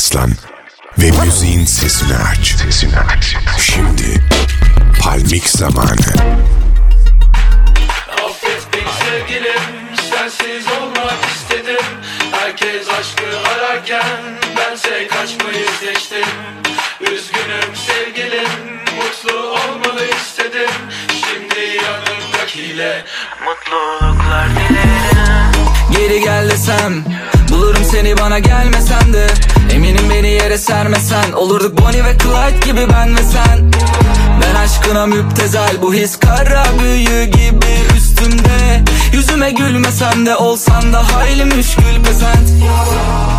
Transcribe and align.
yaslan 0.00 0.30
ve 0.98 1.10
müziğin 1.10 1.64
sesini 1.64 2.16
aç. 2.16 2.46
Sesini 2.46 2.96
aç. 2.98 3.36
Şimdi 3.58 4.22
Palmik 5.02 5.48
zamanı. 5.48 6.10
Affet 8.24 8.62
beni 8.72 8.92
sevgilim 9.04 9.62
Sensiz 10.10 10.66
olmak 10.82 11.24
istedim 11.34 11.86
Herkes 12.32 12.88
aşkı 12.88 13.48
ararken 13.48 14.38
Bense 14.56 15.08
kaçmayı 15.08 15.66
seçtim 15.80 16.28
Üzgünüm 17.00 17.76
sevgilim 17.86 18.48
Mutlu 18.96 19.38
olmanı 19.38 20.04
istedim 20.20 20.70
Şimdi 21.08 21.60
yanımdakiyle 21.60 23.04
Mutluluklar 23.44 24.48
dilerim 24.50 25.39
Geri 26.00 26.20
gel 26.20 26.50
desem 26.50 27.04
Bulurum 27.50 27.84
seni 27.84 28.18
bana 28.18 28.38
gelmesen 28.38 29.12
de. 29.12 29.26
Eminim 29.72 30.10
beni 30.10 30.28
yere 30.28 30.58
sermesen 30.58 31.32
Olurduk 31.32 31.78
Bonnie 31.78 32.04
ve 32.04 32.18
Clyde 32.18 32.66
gibi 32.66 32.86
ben 32.92 33.16
ve 33.16 33.22
sen. 33.22 33.72
Ben 34.42 34.54
aşkına 34.54 35.06
müptezel 35.06 35.82
Bu 35.82 35.94
his 35.94 36.16
kara 36.18 36.64
büyü 36.82 37.24
gibi 37.24 37.96
üstümde. 37.96 38.84
Yüzüme 39.12 39.50
gülmesem 39.50 40.26
de 40.26 40.36
olsan 40.36 40.92
da 40.92 41.14
hayli 41.14 41.44
müşkül 41.44 42.04
pesent. 42.04 42.48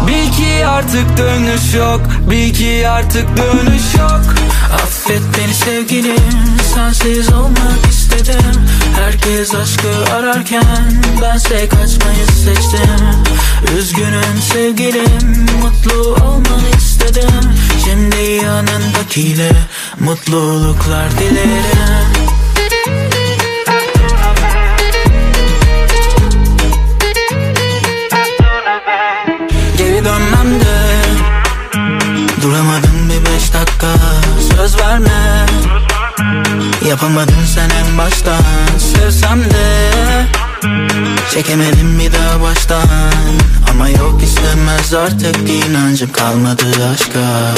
Bil 0.07 0.31
ki 0.31 0.65
artık 0.67 1.17
dönüş 1.17 1.73
yok 1.73 2.01
Bil 2.29 2.53
ki 2.53 2.89
artık 2.89 3.37
dönüş 3.37 3.95
yok 3.99 4.21
Affet 4.73 5.21
beni 5.37 5.53
sevgilim 5.53 6.15
Sensiz 6.73 7.33
olmak 7.33 7.87
istedim. 7.89 8.67
Herkes 8.95 9.55
aşkı 9.55 10.13
ararken 10.13 11.03
Bense 11.21 11.69
kaçmayı 11.69 12.25
seçtim. 12.25 13.05
Üzgünüm 13.77 14.41
sevgilim 14.53 15.45
Mutlu 15.61 16.15
olmanı 16.25 16.69
istedim. 16.77 17.51
Şimdi 17.85 18.45
yanındakiyle 18.45 19.51
Mutluluklar 19.99 21.11
dilerim. 21.11 22.31
Geri 29.77 30.05
dönmem 30.05 30.59
de 30.59 31.01
Duramadın 32.41 33.09
bir 33.09 33.25
beş 33.25 33.53
dakika 33.53 33.87
Söz 34.55 34.77
verme. 34.79 35.45
Yapamadın 36.89 37.45
sen 37.55 37.69
en 37.69 37.97
baştan. 37.97 38.41
Sevsem 38.77 39.43
de 39.43 39.91
Çekemedim 41.33 41.99
bir 41.99 42.11
daha 42.13 42.41
baştan. 42.41 42.87
Ama 43.71 43.89
yok 43.89 44.23
istemez 44.23 44.93
artık 44.93 45.35
inancım 45.49 46.11
kalmadı 46.11 46.65
aşka. 46.93 47.53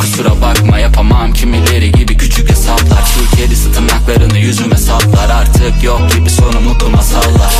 Kusura 0.00 0.42
bakma 0.42 0.78
yapamam. 0.78 1.32
Kimileri 1.32 1.92
gibi 1.92 2.16
küçük 2.16 2.50
hesaplar. 2.50 3.02
Şu 3.14 3.36
kedisi 3.36 3.72
tırnaklarını 3.72 4.38
yüzüme 4.38 4.76
saplar. 4.76 5.30
Artık 5.30 5.84
yok 5.84 6.00
gibi 6.16 6.30
sonu 6.30 6.60
mutlu 6.60 6.90
masallar 6.90 7.54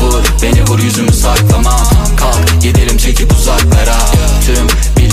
Vur 0.00 0.22
beni 0.42 0.64
vur 0.64 0.78
yüzümü 0.78 1.12
saklamam. 1.12 1.80
Kalk 2.16 2.62
gidelim 2.62 2.96
çekip 2.96 3.32
uzaklara. 3.32 3.96
Tüm 4.46 4.66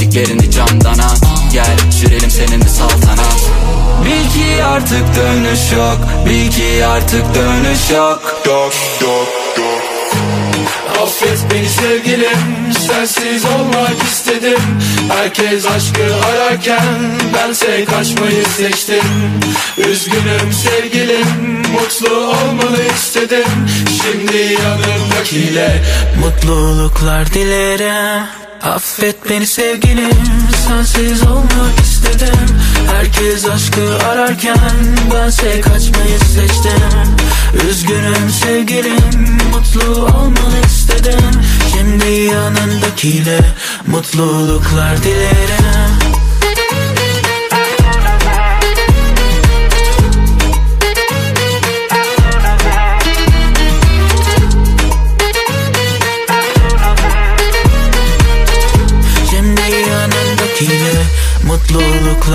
bildiklerini 0.09 0.51
camdan 0.51 0.99
at 0.99 1.21
Gel 1.53 1.91
sürelim 1.91 2.31
seninle 2.31 2.69
saltanat 2.69 3.49
Bil 4.05 4.29
ki 4.29 4.63
artık 4.63 5.15
dönüş 5.15 5.71
yok 5.71 5.97
Bil 6.25 6.51
ki 6.51 6.85
artık 6.85 7.35
dönüş 7.35 7.89
yok. 7.91 8.41
Dok 8.45 8.73
dok 9.01 9.27
dok. 9.57 9.81
Affet 11.03 11.39
beni 11.51 11.69
sevgilim 11.69 12.73
Sensiz 12.87 13.45
olmak 13.45 14.03
istedim. 14.11 14.59
Herkes 15.09 15.65
aşkı 15.65 16.15
ararken 16.25 16.95
Bense 17.33 17.85
kaçmayı 17.85 18.45
seçtim. 18.57 19.03
Üzgünüm 19.77 20.53
sevgilim 20.53 21.27
Mutlu 21.73 22.15
olmanı 22.17 22.83
istedim. 22.95 23.47
Şimdi 24.01 24.57
yanımdakiyle 24.61 25.83
Mutluluklar 26.21 27.33
dilerim 27.33 28.48
Affet 28.63 29.29
beni 29.29 29.47
sevgilim 29.47 30.11
Sensiz 30.67 31.27
olmak 31.27 31.79
istedim. 31.83 32.59
Herkes 32.91 33.45
aşkı 33.45 33.97
ararken 34.07 34.57
Bense 35.13 35.61
kaçmayı 35.61 36.19
seçtim. 36.19 37.17
Üzgünüm 37.69 38.29
sevgilim 38.43 39.37
Mutlu 39.51 40.05
olmanı 40.05 40.59
istedim. 40.65 41.31
Şimdi 41.73 42.11
yanındakiyle 42.11 43.39
Mutluluklar 43.87 45.03
dilerim 45.03 45.78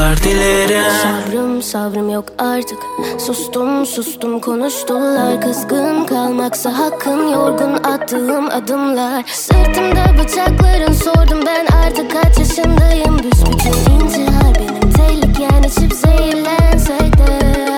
Mutluluklar 0.05 0.25
dilerim. 0.25 0.85
Sabrım 1.03 1.63
sabrım 1.63 2.11
yok 2.11 2.25
artık. 2.39 2.79
Sustum 3.19 3.87
sustum 3.87 4.41
konuştular. 4.41 5.41
Kızgın 5.41 6.05
kalmaksa 6.07 6.79
hakkın 6.79 7.29
Yorgun 7.29 7.75
attığım 7.75 8.49
adımlar. 8.49 9.25
Sırtımda 9.27 10.19
bıçakların 10.19 10.93
sordum 10.93 11.41
ben 11.47 11.67
artık 11.67 12.11
kaç 12.11 12.39
yaşındayım? 12.39 13.19
Büsbütün 13.19 13.93
intihar 13.93 14.55
benim 14.55 14.93
tehliken 14.93 15.63
içip 15.63 15.93
zehirlensek 15.93 17.19
de 17.19 17.74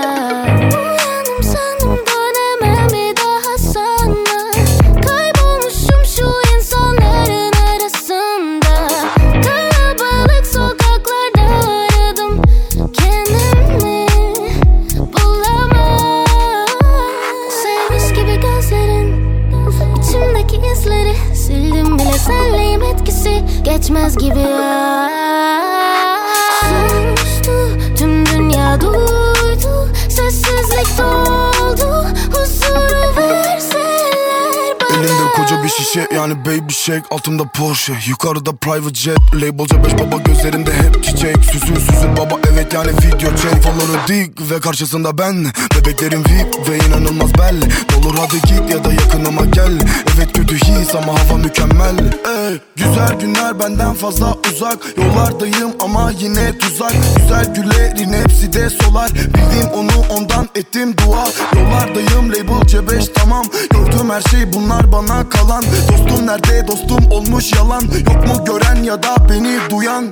yani 36.27 36.45
baby 36.45 36.73
shake 36.73 37.03
Altımda 37.11 37.45
Porsche. 37.45 37.93
Yukarıda 38.09 38.57
private 38.57 38.95
jet 38.95 39.19
Labelca 39.35 39.85
beş 39.85 39.93
baba 39.95 40.17
gözlerinde 40.17 40.73
hep 40.73 41.05
çiçek. 41.05 41.37
Süsün 41.45 41.75
süsün 41.75 42.17
baba 42.17 42.41
evet 42.53 42.73
yani 42.75 42.89
video 42.89 43.31
check 43.37 43.63
Faları 43.63 44.09
dik 44.09 44.51
ve 44.51 44.61
karşısında 44.61 45.19
ben. 45.19 45.47
Bebeklerim 45.77 46.21
VIP 46.25 46.69
ve 46.69 46.79
inanılmaz 46.87 47.31
belli 47.35 47.65
Olur 47.99 48.15
hadi 48.19 48.41
git 48.41 48.71
ya 48.71 48.85
da 48.85 48.93
yakınıma 48.93 49.45
gel. 49.45 49.73
Evet 50.17 50.33
kötü 50.33 50.57
his 50.57 50.95
ama 50.95 51.13
hava 51.21 51.39
mükemmel. 51.39 51.99
Ey, 51.99 52.61
Güzel 52.77 53.13
günler 53.21 53.61
benden 53.61 53.95
fazla 53.95 54.37
uzak. 54.53 54.79
Yollardayım 54.97 55.73
ama 55.81 56.13
yine 56.21 56.59
tuzak. 56.59 56.93
Güzel 57.17 57.55
güllerin 57.55 58.13
hepsi 58.13 58.53
de 58.53 58.71
solar. 58.71 59.11
Bildiğim 59.15 59.69
onu 59.75 60.07
ondan 60.11 60.49
ettim 60.55 60.95
dua. 60.99 61.29
Yollardayım 61.57 62.33
label 62.33 62.67
C5 62.67 63.13
tamam. 63.15 63.47
Gördüğüm 63.71 64.11
her 64.11 64.21
şey 64.21 64.53
bunlar 64.53 64.93
bana 64.93 65.29
kalan. 65.29 65.65
Dostum 65.89 66.16
nerede 66.23 66.69
dostum 66.69 67.11
olmuş 67.11 67.53
yalan? 67.53 67.81
Yok 67.83 68.27
mu 68.29 68.45
gören 68.45 68.83
ya 68.83 69.03
da 69.03 69.17
beni 69.31 69.59
duyan? 69.71 70.03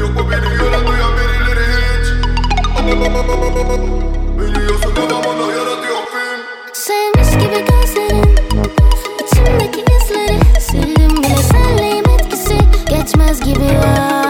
Yok 0.00 0.14
mu 0.14 0.30
beni 0.30 0.56
gören 0.58 0.86
duyan 0.86 1.12
birileri 1.16 1.66
hiç? 1.72 2.06
Biliyorsun 4.38 4.96
devamını 4.96 5.52
yaratıyor 5.52 6.02
film. 6.12 6.40
Sevmiş 6.72 7.30
gibi 7.44 7.64
gözlerin 7.64 8.36
içimdeki 9.24 9.80
izleri. 9.80 10.60
Sildim 10.60 11.22
bile 11.22 11.42
senleyim 11.42 12.04
etkisi 12.18 12.58
geçmez 12.88 13.40
gibi 13.40 13.64
ya 13.64 14.21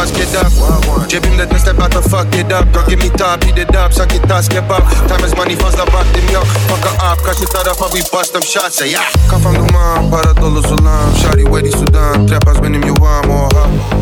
boss 0.00 0.10
get 0.16 0.34
up. 0.36 0.52
JP 1.08 1.36
the 1.36 1.46
next 1.46 1.62
step 1.62 1.78
out 1.78 1.92
the 1.92 2.00
fuck 2.00 2.32
it 2.34 2.52
up. 2.52 2.64
Don't 2.72 2.88
give 2.88 3.00
me 3.00 3.10
top, 3.10 3.40
beat 3.40 3.58
it 3.58 3.74
up, 3.76 3.92
suck 3.92 4.12
it 4.14 4.24
up, 4.30 4.48
get 4.48 4.64
up. 4.70 4.84
Time 5.08 5.24
is 5.24 5.34
money, 5.36 5.56
fast 5.56 5.78
up, 5.78 5.92
rock 5.92 6.06
them 6.12 6.26
yo. 6.32 6.40
Fuck 6.68 6.84
her 6.88 6.96
up, 7.04 7.18
cause 7.18 7.38
she 7.38 7.46
thought 7.46 7.68
up, 7.68 7.80
I'll 7.80 7.92
be 7.92 8.00
bust 8.10 8.32
them 8.32 8.42
shots, 8.42 8.76
say 8.76 8.92
yeah. 8.92 9.04
Come 9.28 9.42
from 9.42 9.54
the 9.54 9.66
mom, 9.72 10.10
para 10.10 10.32
todos 10.34 10.64
alarm. 10.64 11.14
Shotty, 11.20 11.48
wedding, 11.48 11.72
Sudan. 11.72 12.26
Trappers, 12.26 12.58
in 12.64 12.82
you 12.82 12.94
one 12.94 13.28
more, 13.28 13.48
huh? 13.52 13.99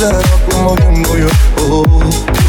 eder 0.00 0.14
aklım 0.14 0.66
o 0.66 0.76
gün 0.76 1.04
boyu. 1.04 1.28
Oh. 1.70 1.84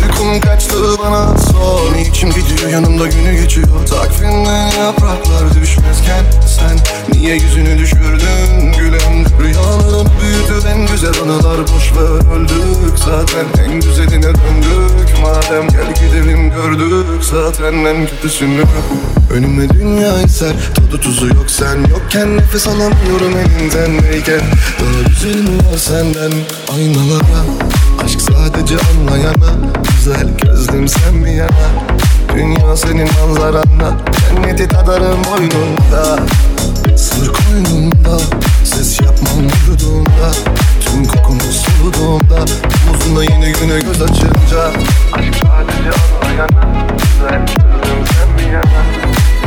Uykum 0.03 0.39
kaçtı 0.39 0.75
bana. 0.99 1.37
Sor 1.37 1.93
Niçin 1.95 2.29
gidiyor. 2.29 2.69
Yanımda 2.71 3.07
günü 3.07 3.41
geçiyor. 3.41 3.67
Takvimden 3.89 4.67
yapraklar 4.67 5.61
düşmezken 5.61 6.25
Sen 6.47 6.77
niye 7.13 7.35
yüzünü 7.35 7.77
düşürdün? 7.77 8.71
Gülüm 8.77 9.25
Rüyalarım 9.41 10.07
büyüdü. 10.21 10.67
En 10.67 10.87
güzel 10.87 11.21
anılar 11.23 11.59
boş 11.61 11.93
ver. 11.93 12.35
Öldük. 12.35 12.99
Zaten 13.05 13.63
en 13.65 13.73
güzeline 13.73 14.23
döndük. 14.23 15.19
Madem 15.21 15.67
gel 15.69 15.93
gidelim 15.95 16.49
gördük. 16.49 17.23
Zaten 17.23 17.73
en 17.73 18.07
kötüsünü. 18.07 18.63
Önüme 19.33 19.69
dünya 19.69 20.21
iser 20.21 20.53
Tadı 20.75 21.01
tuzu 21.01 21.27
yok 21.27 21.45
sen 21.47 21.77
yokken 21.89 22.37
Nefes 22.37 22.67
alamıyorum 22.67 23.37
elinden. 23.37 24.03
Neyken 24.03 24.41
Daha 24.79 25.09
güzel 25.09 25.41
mi 25.41 25.57
var 25.57 25.77
senden. 25.77 26.31
Aynalara 26.73 27.41
Aşk 28.05 28.21
sadece 28.21 28.75
anlayana. 28.75 29.73
Güzel 29.95 30.27
gözlüm 30.37 30.87
sen 30.87 31.25
bir 31.25 31.31
yana. 31.31 31.69
Dünya 32.35 32.77
senin 32.77 33.09
manzaranla 33.21 33.97
Cenneti 34.29 34.67
tadarım 34.67 35.19
boynunda. 35.25 36.19
Sır 36.97 37.33
koynunda 37.33 38.17
Ses 38.63 39.01
yapmam 39.01 39.45
vücudunda 39.45 40.31
Tüm 40.85 41.05
kokumu 41.05 41.41
soluduğumda 41.41 42.45
Omuzunda 42.89 43.23
yeni 43.23 43.53
güne 43.53 43.79
göz 43.79 44.01
açınca. 44.01 44.71
Aşk 45.13 45.35
sadece 45.35 45.91
anlayana. 45.91 46.87
Güzel 46.97 47.45
gözlüm 47.45 48.05
sen 48.05 48.37
bir 48.37 48.51
yana. 48.51 48.90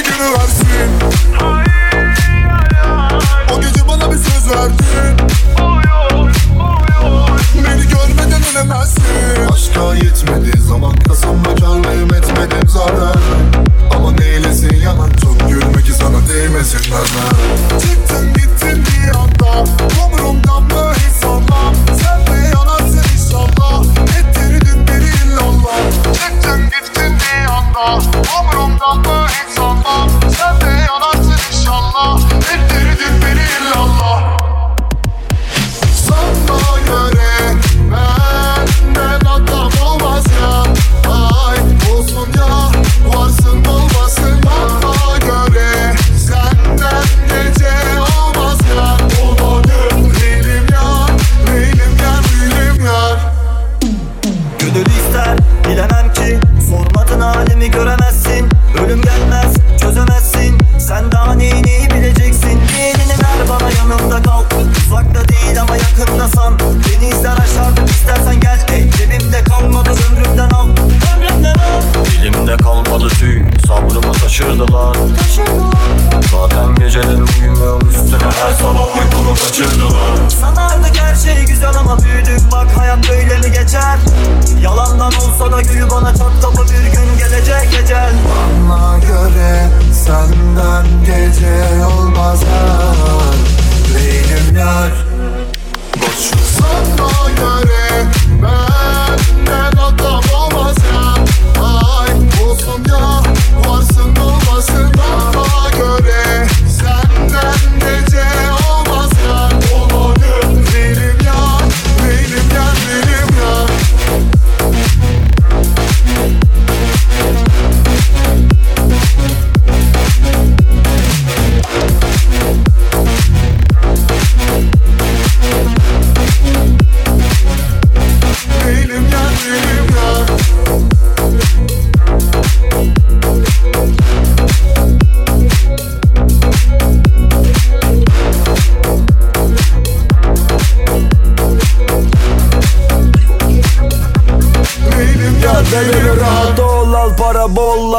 gülü 0.00 0.38
versin 0.38 0.63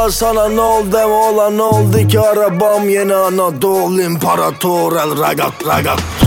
bolla 0.06 0.12
sana 0.12 0.48
ne 0.48 0.60
oldu 0.60 0.98
olan 0.98 1.58
ne 1.58 1.62
oldu 1.62 2.08
ki 2.08 2.20
arabam 2.20 2.88
yeni 2.88 3.14
Anadolu 3.14 4.02
İmparator 4.02 4.92
el 4.92 5.22
ragat 5.22 5.66
ragat 5.66 6.25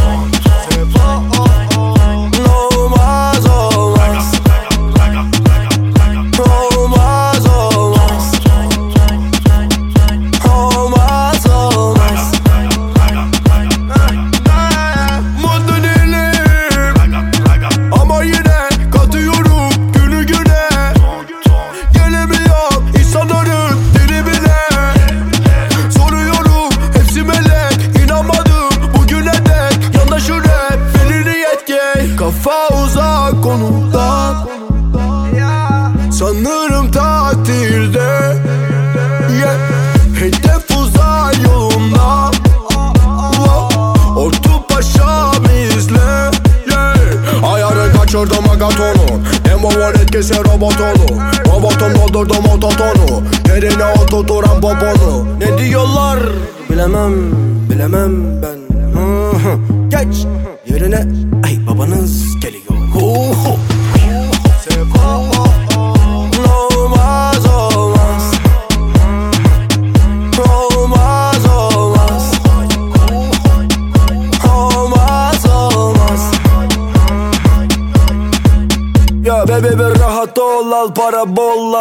Belamam, 56.80 57.68
Belamam, 57.68 58.40
Ban. 58.42 58.79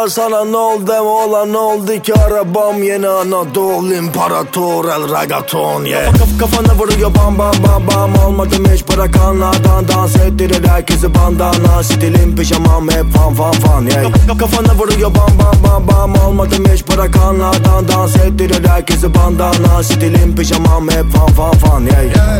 Sana 0.09 0.45
ne 0.45 0.57
oldu 0.57 0.93
olan 0.93 1.53
ne 1.53 1.57
oldu 1.57 2.01
ki 2.01 2.13
arabam? 2.13 2.83
Yeni 2.83 3.07
Anadolu 3.07 3.93
İmparator 3.93 4.85
el 4.85 5.13
ragaton 5.13 5.85
yeah. 5.85 6.13
Kaf 6.17 6.39
kafana 6.39 6.77
vuruyor 6.77 7.15
bam 7.15 7.37
bam 7.37 7.53
bam 7.67 7.87
bam. 7.87 8.19
Almadım 8.25 8.65
hiç 8.73 8.83
para 8.83 9.11
kanlardan 9.11 9.87
Dans 9.87 10.15
ettirir 10.15 10.67
herkesi 10.67 11.15
bandana. 11.15 11.83
Stilim 11.83 12.35
pijamam 12.35 12.89
hep 12.89 13.13
fan 13.13 13.33
fan 13.33 13.51
fan 13.51 13.81
yeah. 13.81 14.11
Kaf 14.27 14.39
kafana 14.39 14.77
vuruyor 14.77 15.15
bam 15.15 15.39
bam 15.39 15.63
bam 15.63 15.87
bam. 15.87 16.21
Almadım 16.25 16.65
hiç 16.73 16.83
para 16.83 17.11
kanlardan 17.11 17.87
Dans 17.87 18.15
ettirir 18.15 18.67
herkesi 18.67 19.15
bandana. 19.15 19.83
Stilim 19.83 20.35
pijamam 20.35 20.89
hep 20.89 21.11
fan 21.13 21.27
fan 21.27 21.51
fan 21.51 21.81
yeah, 21.81 22.03
yeah. 22.03 22.39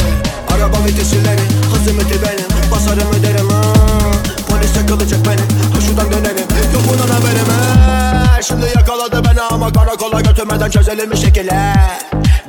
Araba 0.55 0.77
vitesileri 0.85 1.41
hızımeti 1.73 2.21
benim. 2.21 2.71
Basarım 2.71 3.09
öderim 3.19 3.49
ha. 3.49 3.61
Polis 4.49 4.75
yakalayacak 4.75 5.19
beni 5.25 5.41
Ha 5.73 5.81
şuradan 5.81 6.11
dönelim 6.11 6.47
Yok 6.73 6.83
bundan 6.89 7.07
haberim 7.07 7.27
he. 7.27 7.28
Şimdi 8.49 8.65
yakaladı 8.75 9.23
beni 9.29 9.41
ama 9.41 9.73
karakola 9.73 10.21
götürmeden 10.21 10.69
çözelim 10.69 11.11
bir 11.11 11.17
şekilde 11.17 11.73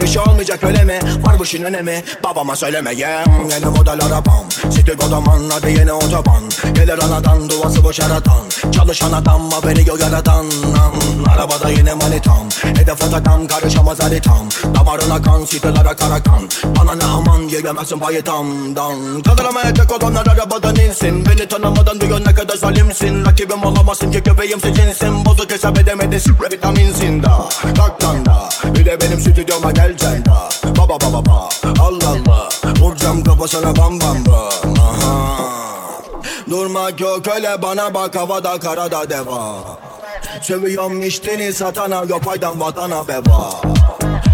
Bir 0.03 0.07
şey 0.07 0.23
olmayacak 0.23 0.65
öyle 0.65 0.85
mi? 0.85 0.99
Var 1.23 1.39
bu 1.39 1.45
işin 1.45 1.63
önemi. 1.63 2.05
Babama 2.25 2.57
söylemeyeyim 2.57 3.51
Yeni 3.51 3.65
model 3.65 4.05
arabam. 4.07 4.45
City 4.71 4.93
kodaman 4.93 5.43
hadi 5.51 5.79
yeni 5.79 5.93
otoban. 5.93 6.43
Gelir 6.75 6.99
anadan 7.05 7.49
duvası 7.51 7.85
boş 7.85 7.99
yaratan. 7.99 8.41
Çalışan 8.73 9.13
adam 9.13 9.51
haberi 9.51 9.89
yok 9.89 10.01
yaratan. 10.01 10.47
Arabada 11.35 11.71
yine 11.71 11.95
manitam. 11.95 12.49
Hedef 12.63 13.03
otadan 13.03 13.47
karışamaz 13.47 14.03
haritam 14.03 14.49
Damarına 14.75 15.23
kan 15.23 15.45
sitelere 15.45 15.97
kara 15.97 16.23
kan 16.23 16.43
Bana 16.79 16.95
ne 16.95 17.05
aman 17.05 17.41
yiyemezsin 17.43 17.99
payı 17.99 18.25
tamdan 18.25 19.23
Kaldıramaya 19.23 19.75
tek 19.75 19.93
olanlar 19.93 20.27
arabadan 20.27 20.77
insin. 20.77 21.27
Beni 21.27 21.49
tanımadan 21.49 22.01
diyor 22.01 22.21
ne 22.21 22.35
kadar 22.35 22.57
zalimsin. 22.57 23.25
Rakibim 23.25 23.65
olamazsın 23.65 24.13
ki 24.13 24.23
köpeğim 24.23 24.61
seçinsin 24.61 25.25
Bozuk 25.25 25.51
hesap 25.51 25.79
edemedin 25.79 26.21
vitaminsin 26.53 27.23
da. 27.23 27.49
Kalktan 27.77 28.25
da. 28.25 28.49
Bir 28.65 28.85
de 28.85 29.01
benim 29.01 29.21
stüdyoma 29.21 29.73
geleceksin 29.91 30.25
da 30.25 30.49
Baba 30.79 31.01
baba 31.01 31.13
baba. 31.13 31.49
Allah 31.81 32.09
Allah. 32.09 32.49
Vuracağım 32.81 33.25
kafasına 33.25 33.77
bam 33.77 34.01
bam 34.01 34.27
bam. 34.27 34.75
Aha. 34.79 35.37
Durmak 36.51 37.01
yok 37.01 37.29
öyle 37.37 37.63
bana 37.63 37.95
bak 37.95 38.17
havada 38.17 38.61
karada 38.61 39.11
deva. 39.11 39.55
Sövüyorum 40.43 41.03
içtiğini 41.03 41.53
satana 41.53 42.03
yok 42.09 42.23
faydan 42.23 42.61
vatana 42.61 43.09
beba 43.09 43.51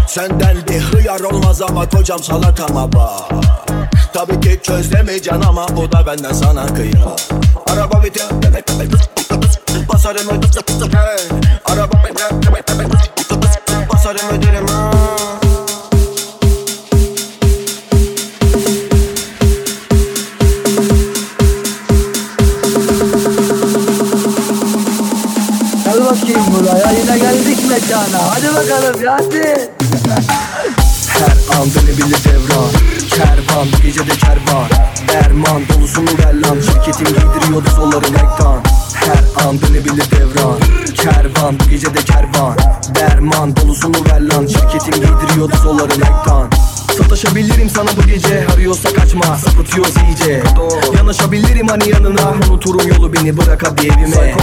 Senden 0.07 0.57
bir 0.69 0.79
hıyar 0.79 1.19
olmaz 1.19 1.61
ama 1.61 1.89
kocam 1.89 2.23
salatama 2.23 2.93
bak 2.93 3.31
Tabii 4.13 4.39
ki 4.39 4.59
çözemeyeceksin 4.63 5.41
ama 5.41 5.67
bu 5.77 5.91
da 5.91 6.07
benden 6.07 6.33
sana 6.33 6.65
kıyı 6.65 6.93
Araba 7.73 8.03
bitiyor 8.03 8.29
Basarım 9.93 10.29
öderim 10.29 10.66
Kervan 41.47 41.65
bu 41.65 41.69
gece 41.69 41.93
de 41.93 41.99
kervan. 41.99 42.57
Derman 42.95 43.55
dolusunu 43.55 44.05
ver 44.09 44.21
lan 44.21 44.47
Şirketim 44.47 44.93
giydiriyordu 44.93 45.55
solları 45.63 45.89
nektan. 45.89 46.49
Sataşabilirim 46.97 47.69
sana 47.69 47.89
bu 47.97 48.07
gece 48.07 48.47
Arıyorsa 48.53 48.93
kaçma. 48.93 49.37
Sapıtıyoruz 49.37 49.95
iyice 49.97 50.43
Yanaşabilirim 51.07 51.67
hani 51.67 51.89
yanına. 51.89 52.33
Unuturum 52.49 52.87
yolu 52.87 53.13
beni 53.13 53.37
bırak 53.37 53.63
hadi 53.67 53.87
evime 53.87 54.35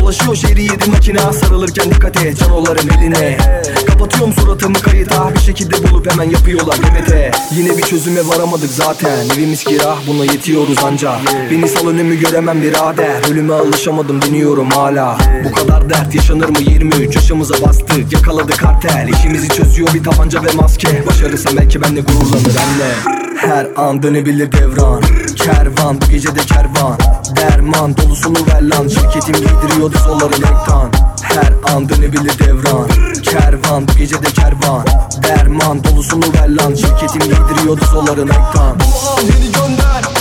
Dolaşıyor 0.00 0.36
şehri 0.36 0.62
yedi 0.62 0.90
makina 0.90 1.32
Sarılırken 1.32 1.90
dikkat 1.90 2.24
et 2.24 2.38
canoların 2.38 2.88
eline. 2.88 3.38
Kapatıyorum 3.86 4.32
suratımı 4.32 4.74
kayıta 4.74 5.34
Bir 5.34 5.40
şekilde 5.40 5.90
bulup 5.90 6.12
hemen 6.12 6.30
yapıyorlar 6.30 6.76
nöbete 6.78 7.30
Yine 7.56 7.78
bir 7.78 7.82
çözüme 7.82 8.28
varamadık 8.28 8.70
zaten. 8.70 9.28
Evimiz 9.34 9.64
kira 9.64 9.96
buna 10.08 10.24
yetiyoruz 10.24 10.84
anca 10.84 11.18
Beni 11.50 11.68
sal 11.68 11.88
önümü 11.88 12.20
göremem 12.20 12.62
birader. 12.62 13.30
Ölüme 13.30 13.54
alışamadım 13.54 14.22
deniyorum 14.22 14.70
hala. 14.70 15.18
Bu 15.44 15.52
kadar 15.52 15.90
dert 15.90 16.14
yaşanır 16.14 16.48
mı? 16.48 16.58
23 16.60 17.16
yaşımıza 17.16 17.54
bastık. 17.66 18.12
Yakaladık 18.12 18.58
kartel. 18.58 19.08
İşimizi 19.08 19.48
çözüyor 19.48 19.88
bir 19.94 20.04
tabanca 20.04 20.42
ve 20.42 20.52
maske. 20.54 21.06
Başarırsa 21.06 21.50
belki 21.56 21.82
benle 21.82 22.00
gururlanır 22.00 22.56
anne 22.56 23.23
her 23.36 23.66
an 23.76 24.02
dönebilir 24.02 24.52
devran. 24.52 25.02
Kervan 25.36 26.00
bu 26.00 26.06
gece 26.10 26.34
de 26.34 26.40
kervan. 26.40 26.98
Derman 27.36 27.96
dolusunu 27.96 28.46
ver 28.46 28.62
lan. 28.62 28.88
Şirketim 28.88 29.34
giydiriyordu 29.34 29.98
solları 29.98 30.32
lektan 30.32 30.92
Her 31.22 31.74
an 31.74 31.88
dönebilir 31.88 32.38
devran. 32.38 32.88
Kervan 33.22 33.88
bu 33.88 33.92
gece 33.98 34.22
de 34.22 34.26
kervan. 34.26 34.84
Derman 35.22 35.84
dolusunu 35.84 36.24
ver 36.34 36.48
lan. 36.48 36.74
Şirketim 36.74 37.20
giydiriyordu 37.20 37.84
solları 37.84 38.28
lektan 38.28 38.76
Yeni 39.22 39.52
gönder 39.52 40.13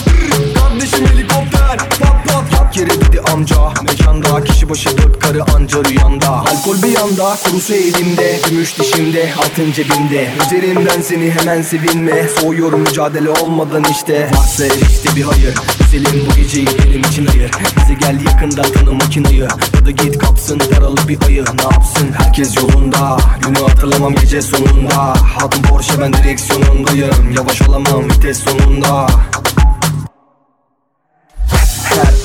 Yap 2.74 2.90
yere 2.90 3.02
dedi 3.02 3.22
amca. 3.34 3.56
Mekanda 3.88 4.44
kişi 4.44 4.70
başı 4.70 4.98
dört 4.98 5.20
karı 5.20 5.44
anca 5.56 5.84
rüyanda. 5.84 6.30
Alkol 6.30 6.84
bir 6.84 6.88
yanda 6.88 7.38
kurusu 7.44 7.74
elimde. 7.74 8.40
Gümüş 8.50 8.80
dişimde 8.80 9.34
altın 9.38 9.72
cebimde. 9.72 10.34
Üzerimden 10.46 11.02
seni 11.02 11.32
hemen 11.32 11.62
sevinme. 11.62 12.28
Soğuyorum 12.40 12.80
mücadele 12.80 13.30
olmadan 13.30 13.84
işte. 13.92 14.32
Varsa 14.38 14.66
erişte 14.66 15.16
bir 15.16 15.22
hayır. 15.22 15.54
Güzelim 15.80 16.28
bu 16.30 16.36
geceyi 16.36 16.68
benim 16.68 17.02
için 17.02 17.28
ayır. 17.28 17.52
Bize 17.78 17.94
gel 17.94 18.26
yakından 18.26 18.72
tanı 18.72 18.92
makinayı. 18.92 19.48
Ya 19.74 19.86
da 19.86 19.92
git 19.92 20.18
kapsın 20.18 20.60
daralı 20.60 21.08
bir 21.08 21.18
ayı. 21.28 21.44
Ne 21.44 21.64
yapsın? 21.64 22.10
Herkes 22.18 22.58
yolunda. 22.58 23.18
Günü 23.46 23.60
hatırlamam 23.68 24.16
gece 24.16 24.42
sonunda. 24.42 25.14
Hatun 25.38 25.62
Porsche 25.62 26.02
ben 26.02 26.14
direksiyonundayım. 26.14 27.32
Yavaş 27.38 27.62
olamam 27.62 28.10
vites 28.10 28.40
sonunda 28.40 29.08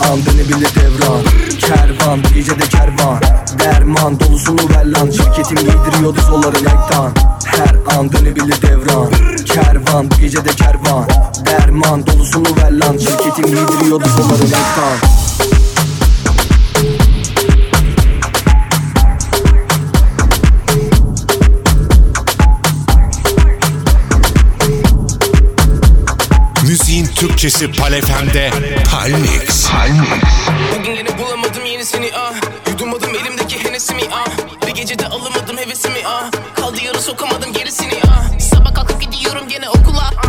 an 0.00 0.18
dönebilir 0.26 0.68
devran. 0.74 1.22
Kervan 1.58 2.24
bu 2.24 2.34
gece 2.34 2.50
de 2.50 2.64
kervan. 2.68 3.20
Derman 3.58 4.20
dolusunu 4.20 4.70
ver 4.70 4.86
lan 4.86 5.10
Şirketim 5.10 5.56
giydiriyordu 5.58 6.20
solları 6.20 6.56
ektan 6.56 7.12
Her 7.44 7.96
an 7.98 8.12
dönebilir 8.12 8.62
devran. 8.62 9.10
Kervan 9.44 10.10
bu 10.10 10.14
gece 10.20 10.44
de 10.44 10.50
kervan. 10.50 11.04
Derman 11.46 12.06
dolusunu 12.06 12.56
ver 12.56 12.72
lan 12.72 12.98
Şirketim 12.98 13.44
giydiriyordu 13.44 14.08
solları 14.08 14.44
ektan 14.44 15.17
Türkçesi 27.18 27.72
Palefem'de 27.72 28.50
Palmix. 28.90 29.68
Bugün 30.78 30.90
yine 30.94 31.18
bulamadım 31.18 31.64
yenisini 31.64 32.10
ah. 32.14 32.34
Yudumladım 32.70 33.14
elimdeki 33.14 33.64
henesimi 33.64 34.02
ah. 34.12 34.26
Bir 34.66 34.74
gecede 34.74 35.06
alamadım 35.06 35.56
hevesimi 35.56 36.06
ah. 36.06 36.30
Kaldı 36.56 36.76
yarı 36.86 37.02
sokamadım 37.02 37.52
gerisini 37.52 38.00
ah. 38.08 38.38
Sabah 38.38 38.74
kalkıp 38.74 39.00
gidiyorum 39.02 39.48
gene 39.48 39.68
okula. 39.68 40.10
Taktım 40.10 40.27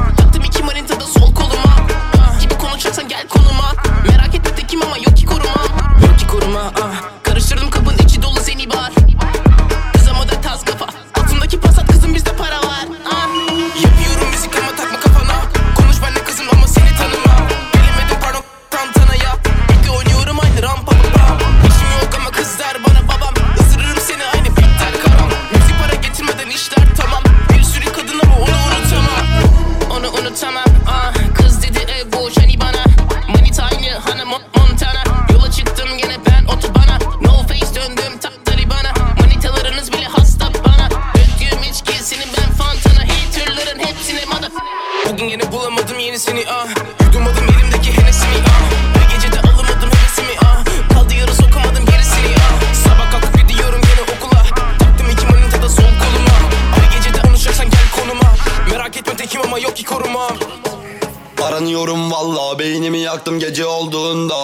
yaktım 63.09 63.39
gece 63.39 63.65
olduğunda. 63.65 64.35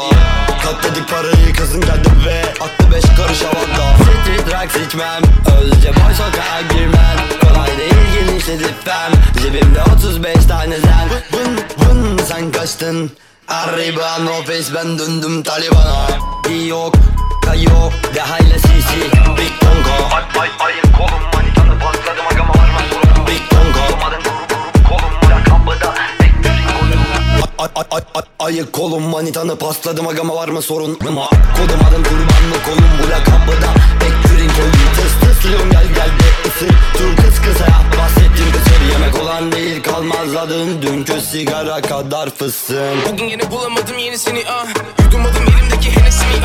Katladık 0.63 1.09
parayı 1.09 1.53
kızın 1.57 1.81
geldi 1.81 2.09
ve 2.25 2.41
attı 2.41 2.91
beş 2.93 3.03
karış 3.17 3.41
havada. 3.41 3.95
Street 4.03 4.47
drugs 4.47 4.87
içmem 4.87 5.21
Özce 5.57 5.87
boy 5.87 6.13
sokağa 6.13 6.61
girmem. 6.73 7.17
Kolay 7.41 7.77
değil 7.77 8.27
genişletip 8.27 8.75
Cebimde 9.41 9.83
35 9.97 10.45
tane 10.45 10.79
zen. 10.79 11.09
Vın 11.33 11.57
vın 11.77 12.17
sen 12.17 12.51
kaçtın. 12.51 13.11
Arriba 13.47 14.17
no 14.17 14.43
face 14.43 14.75
ben 14.75 14.99
döndüm 14.99 15.43
Taliban'a. 15.43 16.07
Yok 16.67 16.95
kayo 17.45 17.91
Dehayla 18.15 18.59
sisi. 18.59 19.01
Big 19.37 19.59
Tonka 19.59 20.15
Ay 20.15 20.23
ay 20.39 20.49
ayın 20.59 20.91
kolum 20.97 21.23
manitanı 21.33 21.54
ayık 28.39 28.73
kolum 28.73 29.03
manitanı 29.03 29.55
pasladım. 29.57 30.07
Agama 30.07 30.35
var 30.35 30.47
mı 30.47 30.61
sorun? 30.61 30.97
Ama 31.07 31.25
Kodum 31.29 31.79
adım 31.89 32.03
kurbanlı 32.03 32.63
kolum 32.65 32.89
bu 33.03 33.09
lakabıda 33.11 33.71
Ek 34.05 34.15
yürüyün 34.33 34.49
koyun. 34.49 34.71
Tıs 34.71 35.29
tıslıyım 35.29 35.71
gel 35.71 35.87
gel 35.87 36.09
de 36.19 36.47
ısır. 36.47 36.69
Dur 36.69 37.15
kız 37.23 37.41
kısa 37.41 37.67
bahsettim. 37.97 38.45
Kısır 38.53 38.75
Yemek 38.91 39.21
olan 39.23 39.51
değil 39.51 39.83
kalmaz 39.83 40.35
adın. 40.35 40.81
Dünkü 40.81 41.21
sigara 41.21 41.81
kadar 41.81 42.29
fısın 42.29 42.95
Bugün 43.11 43.25
yine 43.25 43.51
bulamadım 43.51 43.97
yenisini 43.97 44.43
ah. 44.49 44.67
Yudumladım 45.05 45.43
elimdeki 45.43 45.91
henesimi 45.91 46.44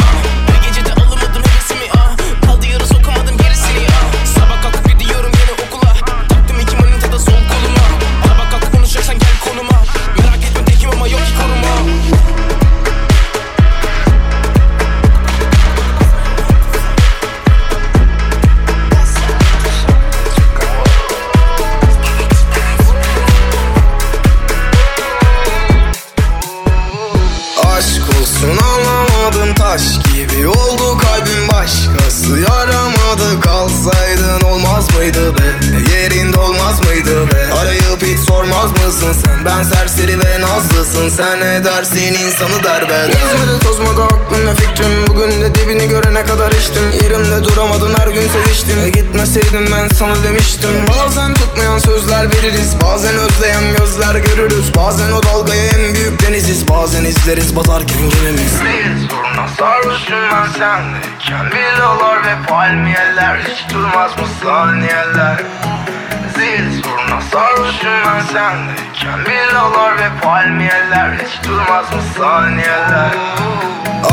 nazlısın 41.00 41.22
sen 41.22 41.40
ne 41.40 41.64
dersin? 41.64 42.14
İnsanı 42.14 42.64
derbeder 42.64 43.08
İzmir'de 43.08 43.58
tozmadı 43.58 44.02
aklımda 44.02 44.54
fikrim 44.54 45.06
bugün 45.06 45.40
de 45.40 45.54
dibini 45.54 45.88
görene 45.88 46.24
kadar 46.24 46.52
içtim 46.52 46.90
yerimde 47.02 47.44
duramadın 47.44 47.94
her 47.98 48.08
gün 48.08 48.28
seviştim 48.28 48.78
e 48.84 48.90
gitmeseydim 48.90 49.68
ben 49.72 49.88
sana 49.88 50.22
demiştim. 50.24 50.70
Bazen 50.88 51.34
tutmayan 51.34 51.78
sözler 51.78 52.26
veririz 52.32 52.76
bazen 52.82 53.18
özleyen 53.18 53.62
gözler 53.78 54.14
görürüz. 54.14 54.74
Bazen 54.76 55.12
o 55.12 55.22
dalgaya 55.22 55.64
en 55.64 55.94
büyük 55.94 56.22
deniziz 56.22 56.68
bazen 56.68 57.04
izleriz 57.04 57.56
batarken 57.56 58.10
gemimiz. 58.10 58.60
Değil 58.64 59.08
soruna 59.10 59.48
sarhoşum 59.58 60.30
ben 60.32 60.46
sendeyken. 60.58 61.50
Villalar 61.52 62.18
ve 62.26 62.46
palmiyeler 62.48 63.38
Hiç 63.38 63.74
durmaz 63.74 64.18
mı 64.18 64.26
saniyeler? 64.42 65.36
Değil 66.38 66.82
Soruna 66.82 67.20
sarhoşum 67.32 67.90
ben 68.06 68.20
sendeyken 68.20 68.99
Villalar 69.04 69.98
ve 69.98 70.20
palmiyeler 70.22 71.18
Hiç 71.24 71.48
durmaz 71.48 71.92
mı 71.92 72.02
saniyeler? 72.18 73.10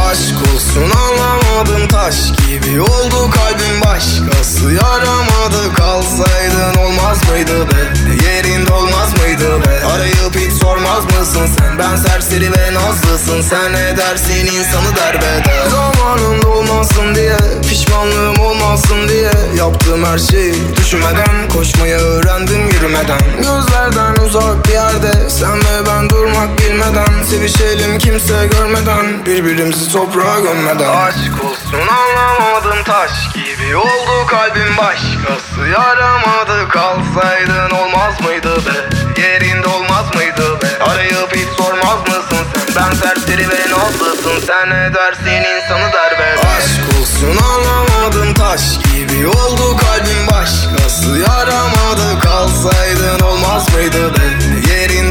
Aşk 0.09 0.53
olsun 0.53 0.91
anlamadım 1.07 1.87
taş 1.87 2.15
gibi 2.31 2.81
oldu 2.81 3.29
kalbim 3.31 3.81
başkası. 3.85 4.73
Yaramadı 4.73 5.73
kalsaydın 5.77 6.79
olmaz 6.79 7.29
mıydı 7.29 7.67
be? 7.71 7.81
Yerinde 8.25 8.73
olmaz 8.73 9.09
mıydı 9.21 9.65
be? 9.65 9.85
Arayıp 9.95 10.35
hiç 10.35 10.53
sormaz 10.53 11.03
mısın 11.03 11.47
sen? 11.57 11.79
Ben 11.79 11.95
serseri 11.95 12.51
ve 12.51 12.73
nazlısın 12.73 13.41
sen 13.41 13.73
ne 13.73 13.97
dersin? 13.97 14.45
İnsanı 14.45 14.95
derbeder. 14.95 15.67
Zamanında 15.69 16.47
olmasın 16.47 17.15
diye 17.15 17.37
pişmanlığım 17.69 18.39
olmasın 18.39 19.09
diye 19.09 19.31
Yaptığım 19.57 20.05
her 20.05 20.17
şeyi 20.17 20.77
düşünmeden 20.77 21.49
koşmayı 21.53 21.95
öğrendim 21.95 22.69
yürümeden. 22.69 23.19
Gözlerden 23.37 24.15
uzak 24.25 24.67
bir 24.67 24.76
yerde. 24.77 25.29
Sen 25.29 25.57
ve 25.59 25.85
ben 25.87 26.09
durmak 26.09 26.59
bilmeden 26.59 27.23
Sevişelim 27.23 27.97
kimse 27.97 28.47
görmeden 28.47 29.25
birbirimizi 29.25 29.91
toprağa 29.91 30.39
gömmeden. 30.39 30.89
Aşk 30.89 31.45
olsun 31.45 31.87
anlamadım 31.87 32.83
taş 32.83 33.11
gibi 33.33 33.75
oldu 33.75 34.25
kalbim. 34.27 34.77
Başkası 34.77 35.61
yaramadı 35.73 36.69
kalsaydın 36.69 37.69
olmaz 37.69 38.21
mıydı 38.21 38.55
be? 38.65 38.77
Yerinde 39.21 39.67
olmaz 39.67 40.15
mıydı 40.15 40.61
be? 40.61 40.83
Arayıp 40.83 41.35
hiç 41.35 41.49
sormaz 41.57 41.99
mısın 42.07 42.45
sen? 42.53 42.75
Ben 42.75 42.91
serseri 42.95 43.49
ve 43.49 43.61
nazlısın 43.71 44.47
sen 44.47 44.69
ne 44.69 44.93
dersin 44.93 45.43
insanı 45.55 45.93
derbeder 45.93 46.37
Aşk 46.57 46.99
olsun 46.99 47.37
anlamadım 47.53 48.33
taş 48.33 48.61
gibi 48.77 49.27
oldu 49.27 49.77
kalbim. 49.77 50.27
Başkası 50.31 51.17
yaramadı 51.17 52.19
kalsaydın 52.19 53.19
olmaz 53.19 53.73
mıydı 53.73 54.13
be 54.13 54.27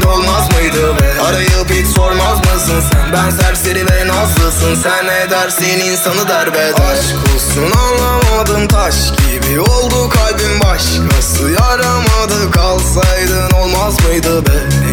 olmaz 0.07 0.49
mıydı 0.55 0.95
be? 1.01 1.21
Arayıp 1.21 1.69
hiç 1.71 1.87
sormaz 1.87 2.37
mısın 2.37 2.83
sen? 2.91 3.13
Ben 3.13 3.29
serseri 3.29 3.85
ve 3.91 4.07
nazlısın. 4.07 4.75
Sen 4.75 5.05
ne 5.07 5.29
dersin? 5.29 5.79
İnsanı 5.79 6.27
derbeder. 6.27 6.71
Aşk 6.91 7.15
olsun 7.35 7.71
anlamadım 7.79 8.67
taş 8.67 8.95
gibi 9.11 9.59
oldu 9.59 10.09
kalbim. 10.09 10.59
Başkası 10.59 11.49
yaramadı. 11.51 12.51
Kalsaydın 12.51 13.49
olmaz 13.51 14.03
mıydı 14.07 14.45
be? 14.45 14.51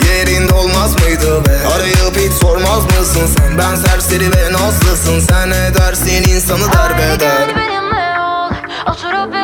Yerinde 0.09 0.55
olmaz 0.55 1.01
mıydı 1.03 1.45
be? 1.47 1.59
Arayıp 1.77 2.17
hiç 2.17 2.33
sormaz 2.33 2.85
mısın 2.85 3.27
sen? 3.39 3.59
Ben 3.59 3.75
serseri 3.77 4.33
ve 4.37 4.53
nazlısın. 4.53 5.21
Sen 5.21 5.51
ne 5.51 5.75
dersin? 5.75 6.23
İnsanı 6.31 6.73
derbeder. 6.73 7.49
benimle 7.57 8.21
ol. 8.21 8.51
Oturup 8.91 9.35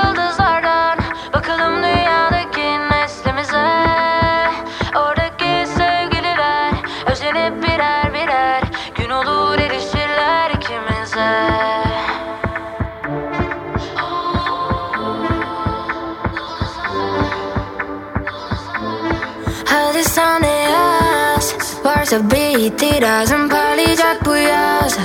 Varsa 22.11 22.31
bir 22.31 22.59
itirazın 22.59 23.49
parlayacak 23.49 24.27
bu 24.27 24.37
yaz 24.37 24.99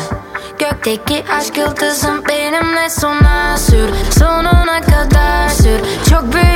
Gökteki 0.60 1.24
aşk 1.38 1.58
yıldızım 1.58 2.24
benimle 2.30 2.89
sona 2.89 3.58
sür 3.58 3.89
Sonuna 4.20 4.82
kadar 4.82 5.50
sür. 5.50 5.80
Çok 6.10 6.34
büyük 6.34 6.55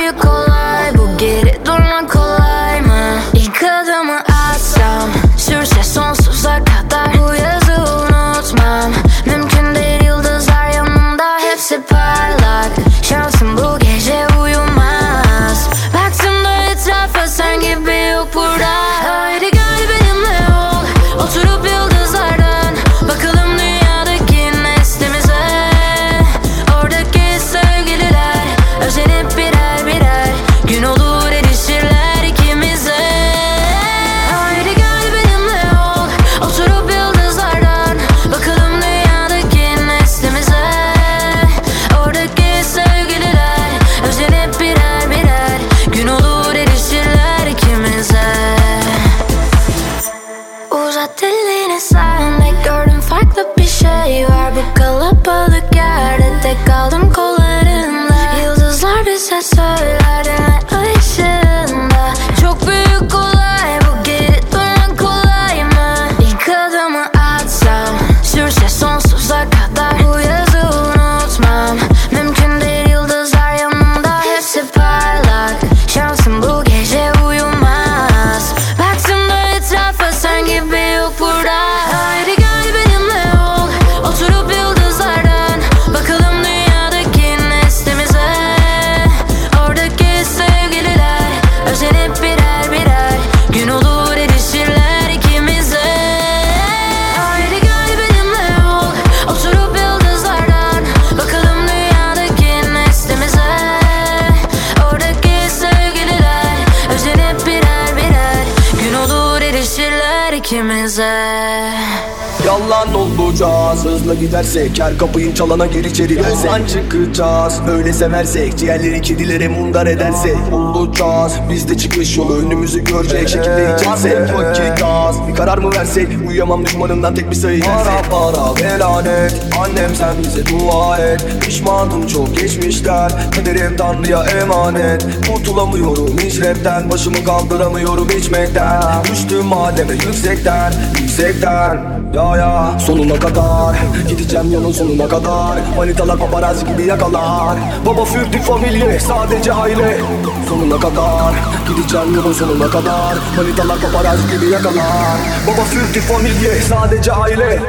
olacağız 113.70 114.00
Hızla 114.00 114.14
gidersek 114.14 114.80
her 114.80 114.98
kapıyı 114.98 115.34
çalana 115.34 115.66
gir 115.66 115.84
içeri 115.84 116.14
Yoldan 116.14 116.66
çıkacağız 116.66 117.60
Öyle 117.68 117.92
seversek. 117.92 118.58
Ciğerleri 118.58 119.02
kedilere 119.02 119.48
mundar 119.48 119.86
edersek. 119.86 120.36
Olacağız 120.52 121.32
Biz 121.50 121.68
de 121.68 121.78
çıkış 121.78 122.16
yolu 122.16 122.38
önümüzü 122.38 122.84
görecek 122.84 123.28
Şekilde 123.28 123.76
içersek. 123.80 124.34
Vakit 124.34 124.82
az 124.84 125.28
Bir 125.28 125.34
karar 125.34 125.58
mı 125.58 125.70
versek 125.74 126.08
Uyuyamam 126.28 126.66
düşmanımdan 126.66 127.14
tek 127.14 127.30
bir 127.30 127.36
sayı 127.36 127.58
yersek 127.58 127.74
Para 127.74 128.02
para 128.02 128.54
ve 128.54 128.78
lanet 128.78 129.34
Annem 129.58 129.94
sen 129.94 130.14
bize 130.24 130.46
dua 130.46 130.98
et. 130.98 131.26
Pişmanım 131.40 132.06
çok 132.06 132.36
geçmişten. 132.36 133.10
Kaderim 133.36 133.76
tanrıya 133.76 134.24
emanet. 134.24 135.06
Kurtulamıyorum 135.28 136.18
hiç 136.18 136.40
rapten 136.40 136.90
Başımı 136.90 137.24
kaldıramıyorum 137.24 138.10
içmekten. 138.10 138.82
Düştüm 139.12 139.46
mademe 139.46 139.92
yüksekten 139.92 140.72
Yüksekten. 141.00 142.00
Ya 142.14 142.36
ya 142.36 142.78
sonuna 142.78 143.14
kadar 143.14 143.59
Gideceğim 144.08 144.52
yolun 144.52 144.72
sonuna 144.72 145.08
kadar. 145.08 145.58
Manitalar 145.76 146.18
paparazzi 146.18 146.66
gibi 146.66 146.82
yakalar. 146.82 147.58
Baba 147.86 148.04
fürtük 148.04 148.42
familye 148.42 149.00
sadece 149.00 149.52
aile. 149.52 150.00
Sonuna 150.48 150.80
kadar. 150.80 151.34
Gideceğim 151.68 152.14
yolun 152.14 152.32
sonuna 152.32 152.70
kadar. 152.70 153.14
Manitalar 153.36 153.78
paparazzi 153.80 154.22
gibi 154.30 154.50
yakalar. 154.50 155.18
Baba 155.46 155.64
fürtük 155.64 156.02
familye 156.02 156.60
sadece 156.68 157.12
aile 157.12 157.60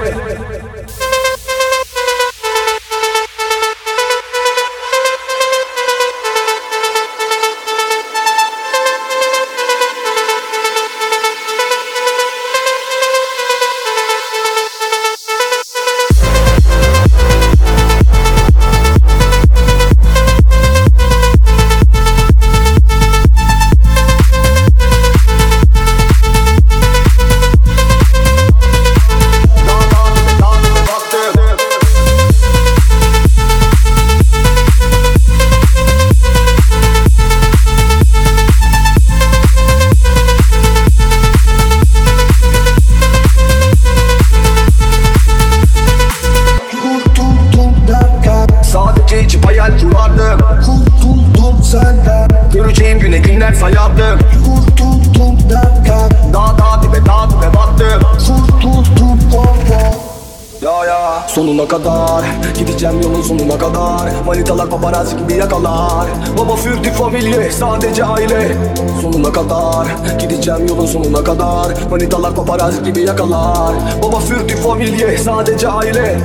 Kadar. 69.71 70.19
Gideceğim 70.19 70.67
yolun 70.67 70.85
sonuna 70.85 71.23
kadar. 71.23 71.89
Manitalar 71.91 72.35
paparazzi 72.35 72.83
gibi 72.83 73.01
yakalar. 73.01 73.75
Baba 74.03 74.19
fürdi 74.19 74.55
familye 74.55 75.17
sadece 75.17 75.67
aile. 75.67 76.19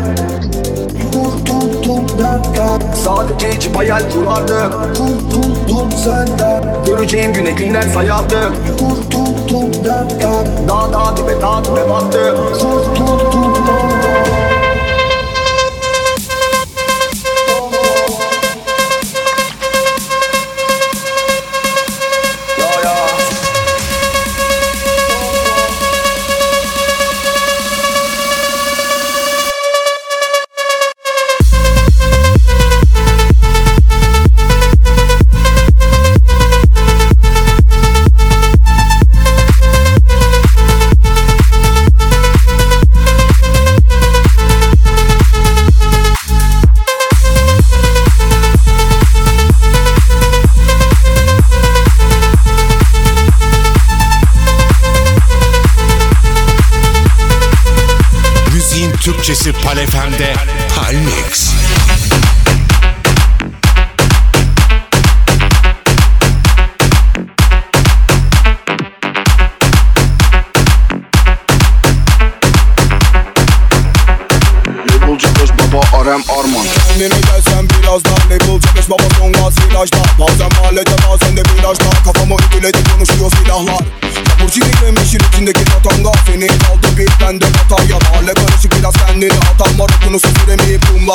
Kurtuldum 1.12 2.06
derken 2.18 2.80
Sadece 3.04 3.56
içip 3.56 3.76
hayal 3.76 4.02
kurardım 4.10 4.72
Kurtuldum 4.88 5.92
senden. 6.04 6.84
Göreceğim 6.86 7.32
güne 7.32 7.50
günler 7.50 7.82
sayardım 7.82 8.54
Kurtuldum 8.78 9.84
derken 9.84 10.46
Dağ 10.68 10.92
dağ 10.92 11.16
dibe 11.16 11.40
dağ 11.42 11.64
dibe 11.64 11.90
battım 11.90 12.36
Kurtuldum 12.52 13.65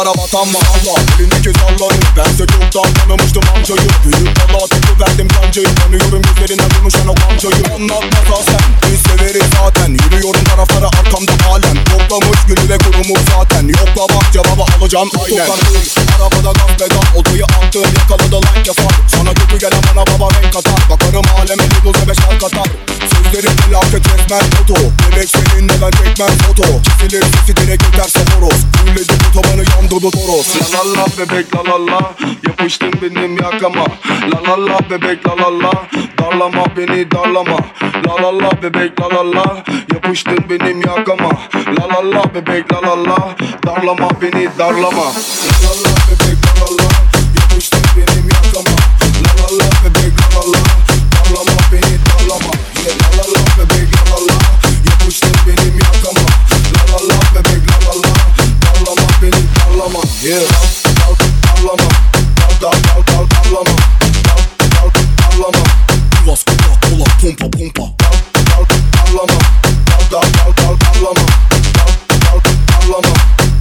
thought 0.03 0.17
I 0.17 0.20
batan 0.33 0.47
mı 0.47 0.57
Allah 0.73 0.99
elindeki 1.19 1.51
zalları 1.59 1.99
Bense 2.17 2.45
çoktan 2.47 2.93
tanımıştım 2.93 3.43
amcayı. 3.55 3.89
Büyük 4.03 4.53
bala 4.53 4.67
tipi 4.67 4.99
verdim 5.01 5.27
kancayı. 5.27 5.75
Tanıyorum 5.75 6.21
gözlerine 6.21 6.67
konuşan 6.77 7.07
o 7.07 7.15
kamçayı 7.15 7.63
Anlatmaz 7.75 8.45
sen 8.45 8.63
biz 8.83 8.99
severiz 9.01 9.49
zaten. 9.57 9.89
Yürüyorum 9.89 10.43
taraflara 10.43 10.87
arkamda 10.87 11.31
halen 11.45 11.77
Toplamış 11.83 12.39
gülü 12.47 12.69
ve 12.69 12.77
kurumuş 12.77 13.21
zaten. 13.37 13.67
Yokla 13.67 14.15
bak 14.15 14.33
cevabı 14.33 14.63
alacağım. 14.77 15.09
Aynen. 15.23 15.49
Arabada 16.15 16.51
gaz 16.59 16.77
pedal. 16.79 17.05
Oltayı 17.15 17.43
attım 17.43 17.83
yakaladı 17.99 18.37
like 18.41 18.67
yapar 18.67 18.95
Sana 19.07 19.33
kötü 19.33 19.57
gelen 19.57 19.81
bana 19.87 20.03
baba 20.07 20.27
renk 20.35 20.55
atar. 20.55 20.89
Bakarım 20.89 21.25
aleme 21.39 21.63
Lidl'e 21.63 22.07
beş 22.09 22.19
al 22.19 22.39
katar 22.39 22.67
Sözlerim 23.11 23.57
felaket 23.57 24.05
resmen 24.07 24.49
foto 24.49 24.75
Bebek 25.01 25.29
seninle 25.29 25.73
ben 25.81 25.91
çekmem 25.91 26.37
foto 26.37 26.63
Kesilir 26.83 27.23
sesi 27.23 27.55
direkt 27.57 27.83
öterse 27.87 28.19
horoz. 28.35 28.59
Fulledi 28.77 29.13
bu 29.23 29.41
tabanı 29.41 29.63
toros 30.21 30.45
La 30.71 30.83
la 30.83 30.83
la 30.95 31.05
bebek 31.17 31.47
la 31.55 31.61
la 31.63 31.77
la 31.91 32.13
Yapıştın 32.47 32.93
benim 33.01 33.37
yakama 33.37 33.85
La 34.31 34.39
la 34.47 34.65
la 34.65 34.79
bebek 34.89 35.27
la 35.27 35.35
la 35.35 35.63
la 35.63 35.71
Darlama 36.17 36.65
beni 36.77 37.11
darlama 37.11 37.57
La 38.05 38.23
la 38.23 38.31
la 38.43 38.51
bebek 38.61 38.99
la 39.01 39.09
la 39.09 39.35
la 39.35 39.63
Yapıştın 39.93 40.49
benim 40.49 40.81
yakama 40.81 41.31
La 41.77 41.85
la 41.93 42.11
la 42.15 42.33
bebek 42.33 42.73
la 42.73 42.81
la 42.81 42.95
la 43.03 43.35
Darlama 43.65 44.09
beni 44.21 44.47
darlama 44.59 45.07
La 45.63 45.71
la 45.73 45.73
la 45.83 45.93
bebek 46.07 46.39
la 46.45 46.53
la 46.59 46.67
la 46.77 46.89
Yapıştın 47.39 47.83
benim 47.95 48.29
yakama 48.29 48.77
La 49.23 49.31
la 49.39 49.47
la 49.59 49.69
bebek 49.83 50.13
la 50.19 50.39
la 50.39 50.51
la 50.53 50.61
Darlama 51.13 51.57
beni 51.71 51.95
darlama 52.07 52.53
La 52.85 52.93
la 53.17 53.23
la 53.33 53.43
bebek 53.57 53.89
la 53.95 54.15
la 54.15 54.27
la 54.27 54.37
Yapıştın 54.89 55.35
benim 55.47 55.70
Yeah 60.21 60.37
Dal, 60.37 61.17
dal, 61.17 61.29
darlama 61.41 61.89
Dal, 62.37 62.53
dal, 62.61 62.77
dal, 62.85 63.01
dal, 63.09 63.25
darlama 63.25 63.75
Dal, 64.21 64.41
dal, 64.69 64.89
darlama 65.17 65.63
Uvas, 66.21 66.43
kola, 66.45 66.77
kola, 66.85 67.05
pompa, 67.17 67.49
pompa 67.49 67.85
Dal, 67.97 68.17
dal, 68.45 68.65
darlama 68.93 69.39
Dal, 69.89 70.03
dal, 70.11 70.27
dal, 70.37 70.53
dal, 70.57 70.75
darlama 70.77 71.25
Dal, 71.73 71.91
dal, 72.21 72.39
darlama 72.69 73.13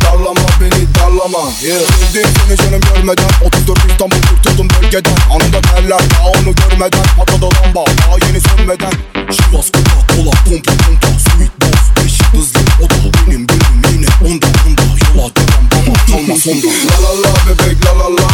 Darlama 0.04 0.46
beni 0.60 0.84
darlama 0.94 1.48
Yeah 1.62 1.80
Sevdim 2.12 2.28
seni 2.48 2.56
canım 2.56 2.80
görmeden 2.94 3.30
34 3.44 3.78
İstanbul 3.90 4.22
kurtuldum 4.22 4.68
bölgeden 4.68 5.16
Anında 5.30 5.60
terler 5.60 6.00
daha 6.10 6.28
onu 6.28 6.54
görmeden 6.54 7.04
Patladı 7.16 7.48
lamba 7.56 7.84
daha 7.86 8.26
yeni 8.26 8.40
sönmeden 8.40 8.92
Şivas 9.14 9.70
kola 9.72 10.00
kola 10.12 10.30
pompa 10.44 10.72
pompa 10.84 11.08
Sweet 11.24 11.60
boss 11.60 11.82
beş 11.96 12.20
yıldızlı 12.20 12.60
o 12.82 12.90
da 12.90 12.94
benim 13.26 13.46
gülüm 13.46 13.82
yine 13.92 14.06
onda 14.20 14.46
onda 14.46 14.82
Yola 14.82 15.36
devam 15.36 15.59
ama 15.90 15.98
kalma 16.06 16.36
sonda 16.36 16.68
La 16.88 16.96
la 17.04 17.12
la 17.22 17.32
bebek 17.46 17.84
la 17.84 17.92
la 17.98 18.08
la 18.16 18.28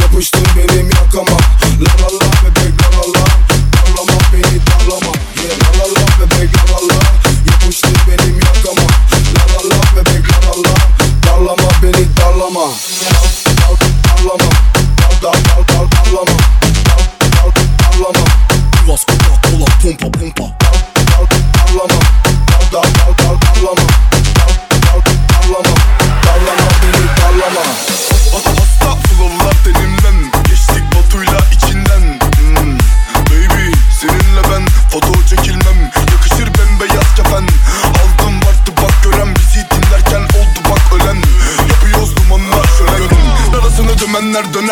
Yapıştın 0.00 0.46
benim 0.56 0.90
yakama 0.90 1.38
La 1.80 1.92
la 2.00 2.08
la 2.18 2.28
bebek 2.42 2.74
la 2.82 2.88
la 2.96 3.04
la 3.14 3.24
Darlama 3.72 4.18
beni 4.32 4.58
darlama 4.66 5.12
Yeah 5.42 5.56
la 5.60 5.70
la 5.78 5.86
la 5.94 6.06
bebek 6.18 6.50
la 6.56 6.64
la 6.72 6.78
la 6.88 6.98
Yapıştın 7.46 7.96
benim 8.08 8.36
yakama 8.40 8.86
La 9.34 9.44
la 9.52 9.60
la 9.70 9.80
bebek 9.96 10.24
la 10.32 10.38
la 10.46 10.54
la 10.64 10.74
Darlama 11.26 11.68
beni 11.82 12.06
darlama 12.16 12.66
Dal, 13.00 13.28
dal, 13.56 13.76
darlama 14.04 14.50
Dal 14.98 15.14
dal 15.22 15.38
dal 15.48 15.62
dal 15.68 15.86
darlama 15.94 16.36
Dal 16.88 17.04
dal 17.34 17.50
darlama 17.78 18.24
Uvas 18.86 19.04
kola 19.04 19.34
kola 19.42 19.66
pompa 19.82 20.18
pompa 20.18 20.41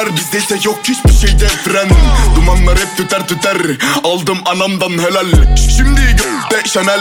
döner 0.01 0.17
bizdeyse 0.17 0.59
yok 0.65 0.79
hiçbir 0.85 1.29
şeyde 1.29 1.49
fren. 1.49 1.89
Dumanlar 2.37 2.79
hep 2.79 2.97
tüter 2.97 3.27
tüter. 3.29 3.57
Aldım 4.05 4.39
anamdan 4.47 4.91
helal. 4.91 5.57
Şimdi 5.77 6.01
de 6.51 6.65
Chanel. 6.69 7.01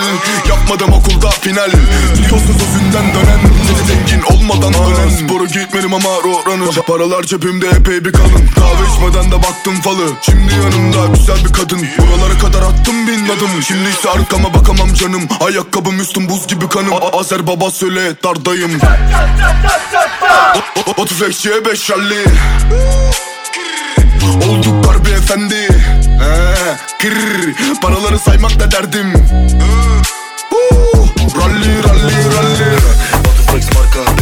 Yapmadım 0.50 0.94
okulda 0.94 1.30
final. 1.30 1.72
Biliyorsun 2.14 2.54
sözünden 2.60 3.14
dönen. 3.14 3.40
Zengin 3.88 4.22
olmadan 4.22 4.74
ölen 4.74 5.10
Sporu 5.10 5.48
gitmedim 5.48 5.94
ama 5.94 6.10
roranı. 6.10 6.72
Paralar 6.88 7.24
cebimde 7.24 7.68
epey 7.68 8.06
bir 8.06 8.12
kalın. 8.14 8.50
Kahve 8.56 8.94
içmeden 8.96 9.32
de 9.32 9.36
baktım 9.36 9.82
falı. 9.82 10.08
Şimdi 10.22 10.54
yanımda 10.54 11.14
güzel 11.18 11.46
bir 11.46 11.54
kadın. 11.54 11.88
Buralara 11.98 12.38
kadar 12.40 12.62
attım 12.62 13.08
bin 13.08 13.26
adım. 13.26 13.64
Şimdi 13.68 13.90
ise 13.90 14.10
arkama 14.10 14.54
bakamam 14.54 14.94
canım. 14.94 15.22
Ayakkabım 15.42 16.00
üstüm 16.00 16.30
buz 16.30 16.48
gibi 16.48 16.70
kanım. 16.70 16.94
A- 16.94 17.20
Azer 17.20 17.48
baba 17.48 17.72
söyle 17.72 18.14
dardayım. 18.24 18.72
O- 20.56 20.92
o- 20.92 21.02
35'ye 21.06 21.66
5 21.66 21.90
rally 21.90 22.24
Olduk 24.50 24.84
garbi 24.84 25.10
efendi 25.10 25.68
kır, 27.02 27.56
Paraları 27.82 28.20
saymak 28.20 28.60
da 28.60 28.72
derdim. 28.72 29.14
Rally 31.20 31.84
rally 31.84 32.16
rally. 32.36 32.78
Butterflex 33.24 33.66
marka 33.74 34.19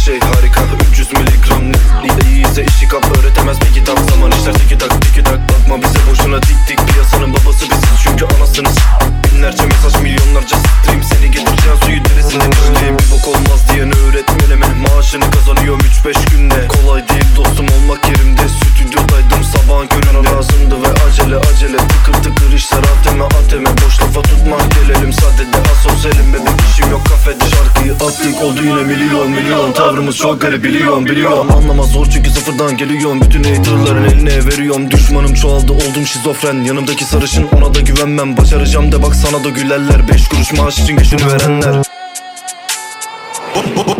şey 0.00 0.20
harika 0.20 0.60
300 0.92 1.12
miligram 1.12 1.72
ne 1.72 2.30
iyiyse 2.30 2.64
işi 2.64 2.88
kap 2.88 3.04
öğretemez 3.18 3.60
bir 3.60 3.74
kitap 3.74 3.98
Zaman 4.10 4.30
işler. 4.30 4.54
Tiki 4.54 4.78
tak 4.78 5.02
tiki 5.02 5.22
tak 5.24 5.40
Bakma 5.48 5.82
bize 5.82 5.98
boşuna 6.10 6.42
dik 6.42 6.68
dik. 6.68 6.78
Piyasanın 6.88 7.32
babası 7.32 7.64
biziz 7.70 7.98
çünkü 8.02 8.24
anasınız. 8.24 8.76
Binlerce 9.24 9.62
mesaj 9.66 10.02
milyonlarca 10.02 10.56
stream. 10.56 11.02
Seni 11.02 11.30
getireceğim 11.30 11.78
suyu 11.84 12.04
derisine 12.04 12.50
Kışlayın 12.50 12.98
bir 12.98 13.10
bok 13.10 13.28
olmaz 13.28 13.60
diyen 13.72 13.92
öğretmenime 13.96 14.66
Maaşını 14.66 15.30
kazanıyorum 15.30 15.80
3-5 16.04 16.30
günde. 16.30 16.68
Kolay 16.68 17.08
değil 17.08 17.28
dostum 17.36 17.66
olmak 17.76 18.08
yerimde. 18.08 18.42
Stüdyodaydım 18.48 19.44
sabahın 19.44 19.86
köründe. 19.86 20.30
Lazımdı 20.30 20.82
ve 20.82 20.88
acele 21.04 21.36
acele. 21.36 21.76
Tıkır 21.76 22.22
tıkır 22.22 22.52
işler 22.52 22.78
ateme 22.78 23.24
ateme. 23.24 23.70
Boş 23.86 24.02
lafa 24.02 24.22
tutma 24.22 24.56
gelelim. 24.74 25.12
Sadede 25.12 25.58
Asos 25.72 26.06
elimde 26.06 26.38
bir 26.44 26.70
işim 26.70 26.90
yok. 26.90 27.02
Kafede 27.08 27.44
Şarkıyı 27.50 27.92
attık. 27.92 28.42
Oldu 28.42 28.60
yine 28.64 28.82
milyon 28.82 29.30
milyon. 29.30 29.72
Tavrı 29.72 29.99
Durumumuz 30.00 30.18
çok 30.18 30.40
garip 30.40 30.64
biliyorum 30.64 31.06
biliyorum. 31.06 31.50
Anlama 31.52 31.82
zor 31.82 32.06
çünkü 32.06 32.30
sıfırdan 32.30 32.76
geliyorum. 32.76 33.20
Bütün 33.20 33.44
haterların 33.44 34.04
eline 34.04 34.46
veriyorum. 34.46 34.90
Düşmanım 34.90 35.34
çoğaldı 35.34 35.72
oldum 35.72 36.06
şizofren. 36.06 36.64
Yanımdaki 36.64 37.04
sarışın 37.04 37.48
ona 37.52 37.74
da 37.74 37.80
güvenmem. 37.80 38.36
Başaracağım 38.36 38.92
de 38.92 39.02
bak 39.02 39.14
sana 39.14 39.44
da 39.44 39.48
gülerler. 39.48 40.08
Beş 40.08 40.28
kuruş 40.28 40.52
maaş 40.52 40.78
için 40.78 40.96
gücünü 40.96 41.26
verenler. 41.26 41.74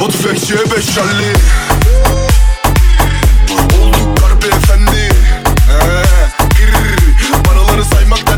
Bu 0.00 0.08
tüfekçiye 0.08 0.58
beşerli 0.58 1.32
Olduk 3.82 4.18
garip 4.20 4.44
efendi 4.44 5.08
ee, 5.70 6.02
Paraları 7.44 7.84
saymak 7.84 8.29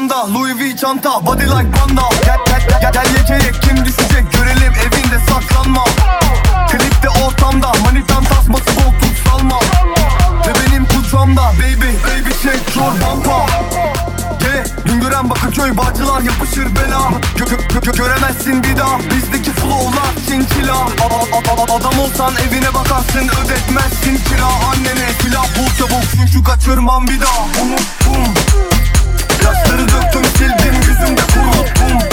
mekanda 0.00 0.34
Louis 0.34 0.54
V 0.58 0.76
çanta 0.76 1.26
body 1.26 1.44
like 1.44 1.70
panda. 1.70 2.02
Gel, 2.24 2.38
gel, 2.46 2.80
gel, 2.80 2.92
gel 2.92 3.06
yetecek 3.16 3.62
kim 3.62 3.84
düşecek 3.84 4.32
görelim 4.32 4.72
evinde 4.72 5.18
saklanma. 5.28 5.84
Klipte 6.70 7.08
ortamda 7.08 7.72
manitan 7.84 8.24
tasması 8.24 8.64
koltuk 8.64 9.16
salma. 9.24 9.60
Ve 10.46 10.52
benim 10.60 10.84
kucağımda 10.84 11.42
baby 11.42 11.86
baby 12.04 12.30
çek 12.42 12.74
çorbampa 12.74 13.46
Yeah 14.44 14.64
dün 14.86 15.00
gören 15.00 15.30
Bakırköy 15.30 15.76
bağcılar 15.76 16.20
yapışır 16.20 16.76
bela. 16.76 17.10
Gö 17.36 17.44
gö 17.44 17.80
gö 17.80 17.92
Göremezsin 17.92 18.62
bir 18.62 18.76
daha 18.76 18.98
bizdeki 18.98 19.52
flowlar 19.52 20.12
çinkila 20.28 20.86
Adam 21.70 21.98
olsan 21.98 22.32
evine 22.48 22.74
bakarsın 22.74 23.30
ödetmezsin 23.44 24.24
kira. 24.28 24.46
Annene 24.46 25.08
silah 25.22 25.46
bul 25.58 25.76
çabuk 25.78 26.04
çünkü 26.16 26.44
kaçırmam 26.44 27.06
bir 27.06 27.20
daha. 27.20 27.40
Unuttum. 27.62 28.69
Kasları 29.42 29.88
döktüm 29.88 30.24
sildim 30.24 30.74
yüzümde 30.74 31.22
kuruttum 31.34 32.09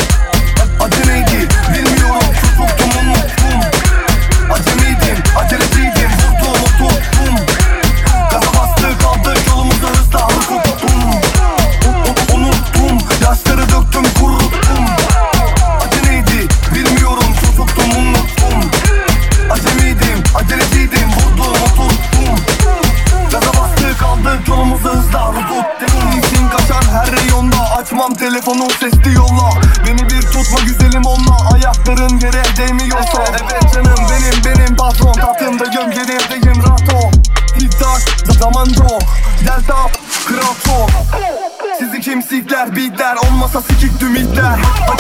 ça 43.58 43.64
fait 43.64 43.76
du 43.76 43.90
2000 43.90 44.28
dollars 44.34 44.97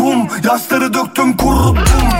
Pum 0.00 0.28
yasları 0.44 0.94
döktüm 0.94 1.36
kuruttum. 1.36 2.19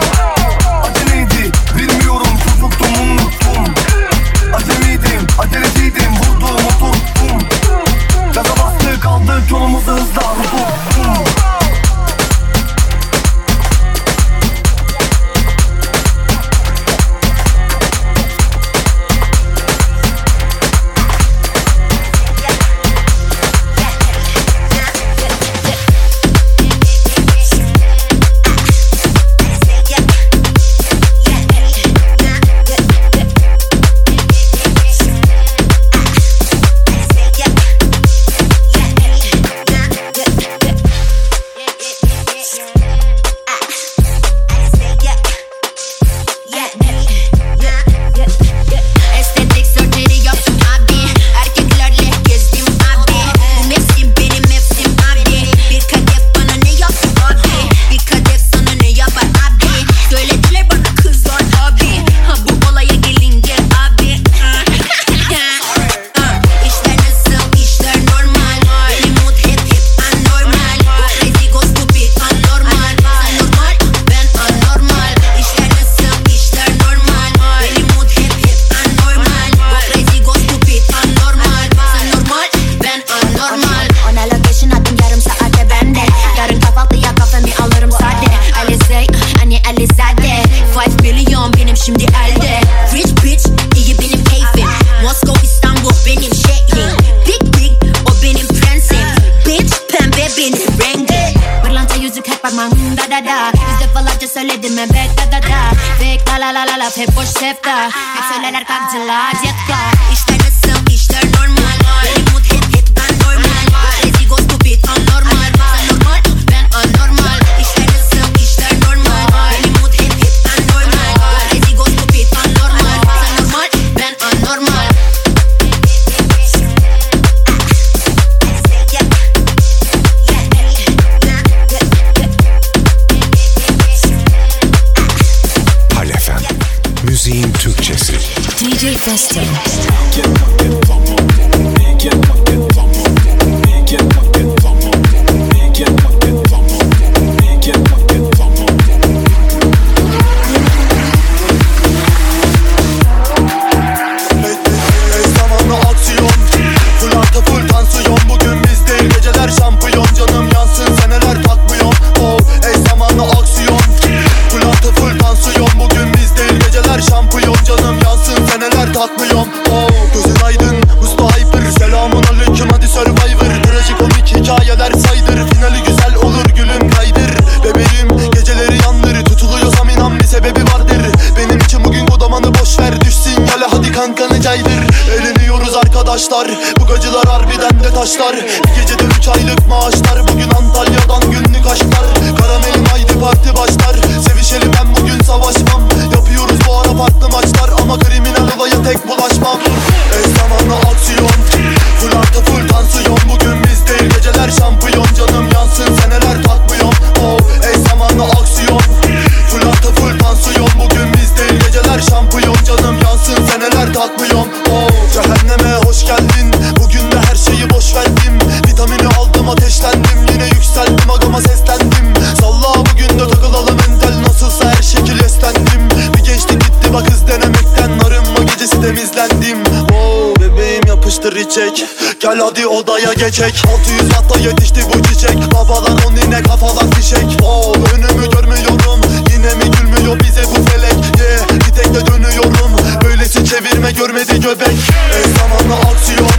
çiçek 231.51 231.87
Gel 232.21 232.39
hadi 232.39 232.67
odaya 232.67 233.13
geçek. 233.13 233.63
600 233.75 234.13
hatta 234.15 234.39
yetişti 234.39 234.81
bu 234.95 235.03
çiçek. 235.03 235.53
Babalar 235.55 235.93
on 236.07 236.17
yine 236.17 236.43
kafalar 236.43 236.91
fişek. 236.95 237.37
Oo 237.43 237.75
önümü 237.75 238.31
görmüyorum. 238.31 239.01
Yine 239.33 239.55
mi 239.55 239.71
gülmüyor 239.71 240.21
bize 240.21 240.43
bu 240.45 240.71
felek? 240.71 240.93
Yeah, 240.93 241.49
Gitekle 241.67 242.07
dönüyorum. 242.07 242.73
Böylesi 243.05 243.45
çevirme 243.45 243.93
görmedi 243.93 244.41
göbek. 244.41 244.79
Ey 245.17 245.25
zamanla 245.39 245.91
aksiyon. 245.91 246.31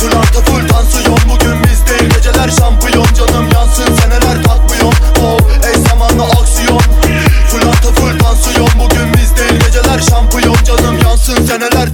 Full 0.00 0.18
artı 0.18 0.40
full 0.40 0.68
tansiyon. 0.68 1.18
Bugün 1.30 1.64
biz 1.64 1.86
değil 1.86 2.10
geceler 2.14 2.50
şampiyon. 2.58 3.06
Canım 3.18 3.48
yansın 3.54 3.96
seneler 3.96 4.42
tatmıyor 4.42 4.92
Oo 5.22 5.38
ey 5.68 5.82
zamanla 5.88 6.24
aksiyon. 6.24 6.82
Full 7.48 7.68
artı 7.68 7.92
full 7.92 8.18
tansiyon. 8.18 8.68
Bugün 8.78 9.14
biz 9.14 9.36
değil 9.36 9.60
geceler 9.66 10.00
şampiyon. 10.10 10.56
Canım 10.64 10.98
yansın 11.02 11.46
seneler 11.46 11.89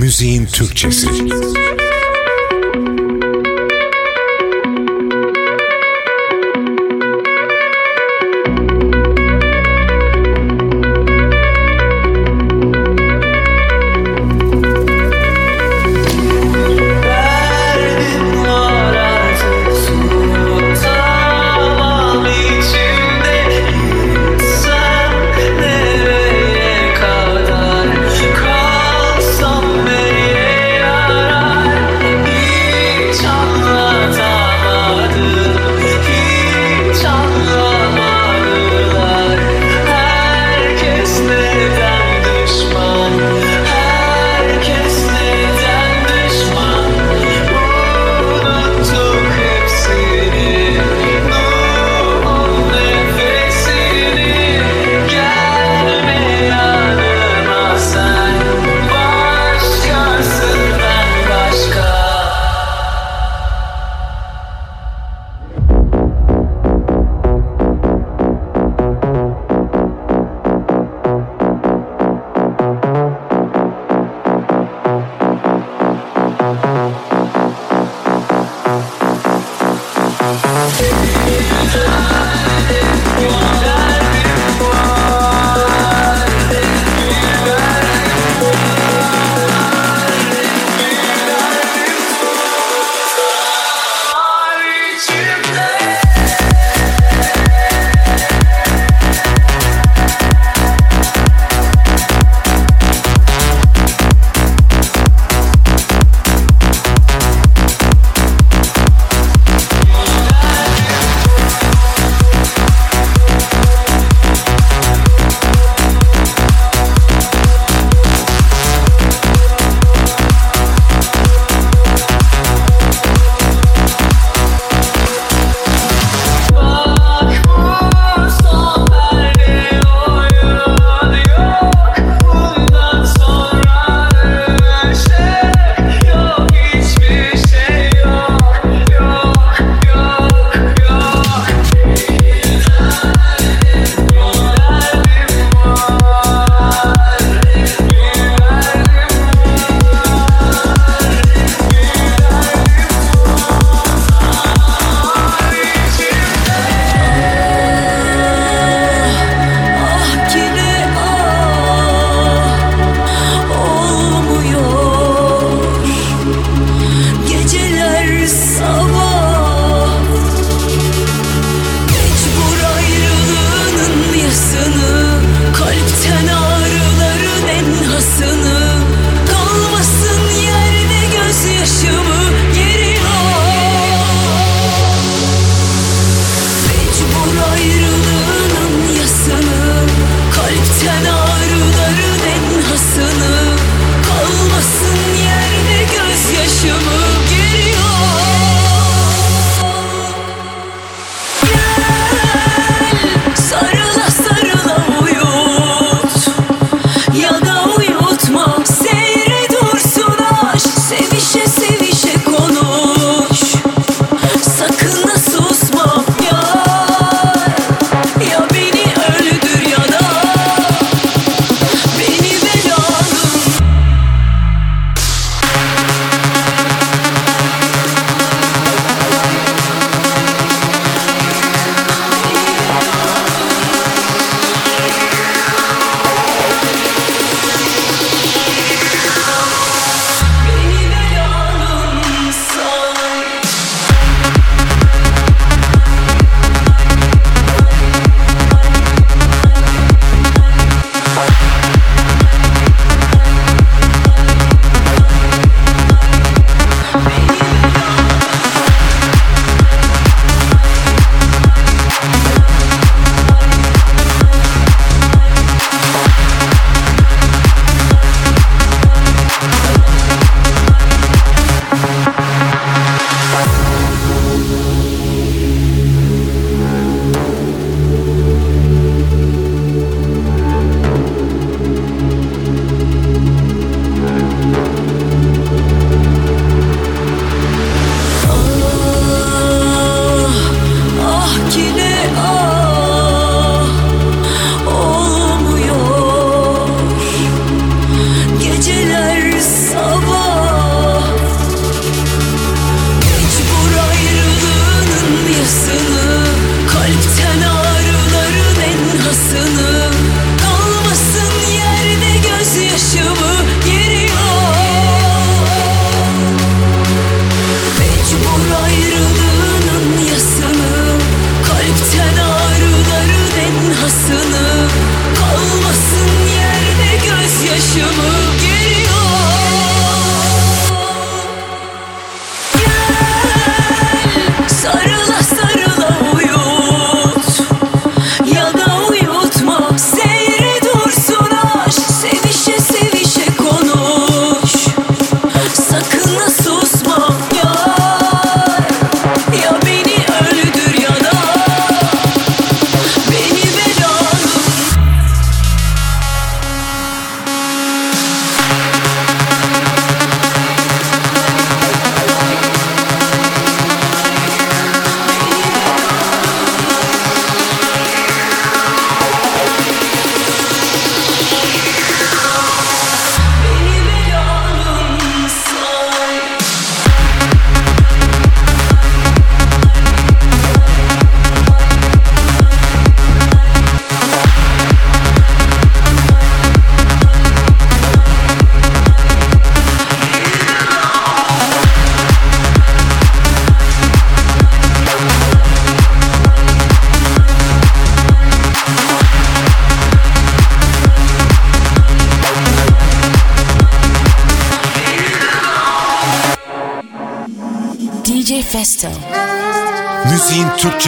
Müziğin 0.00 0.46
Türkçesi. 0.46 1.08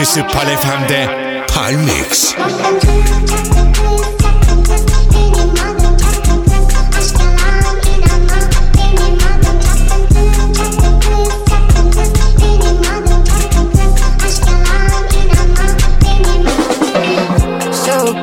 Türkçesi 0.03 0.27
Palefem'de 0.27 1.07
Palmix. 1.55 2.35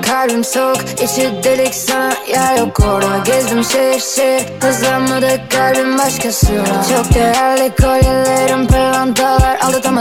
Kalbim 0.07 0.45
soğuk 0.45 0.77
içi 1.03 1.31
delik 1.45 1.75
sana 1.75 2.13
yer 2.29 2.59
yok 2.59 2.81
orada 2.81 3.19
Gezdim 3.25 3.65
şehir 3.65 4.01
şehir 4.01 4.47
hızlanmadı 4.61 5.41
kalbim 5.51 5.99
başkasına 5.99 6.85
Çok 6.89 7.15
değerli 7.15 7.73
kolyelerim 7.77 8.69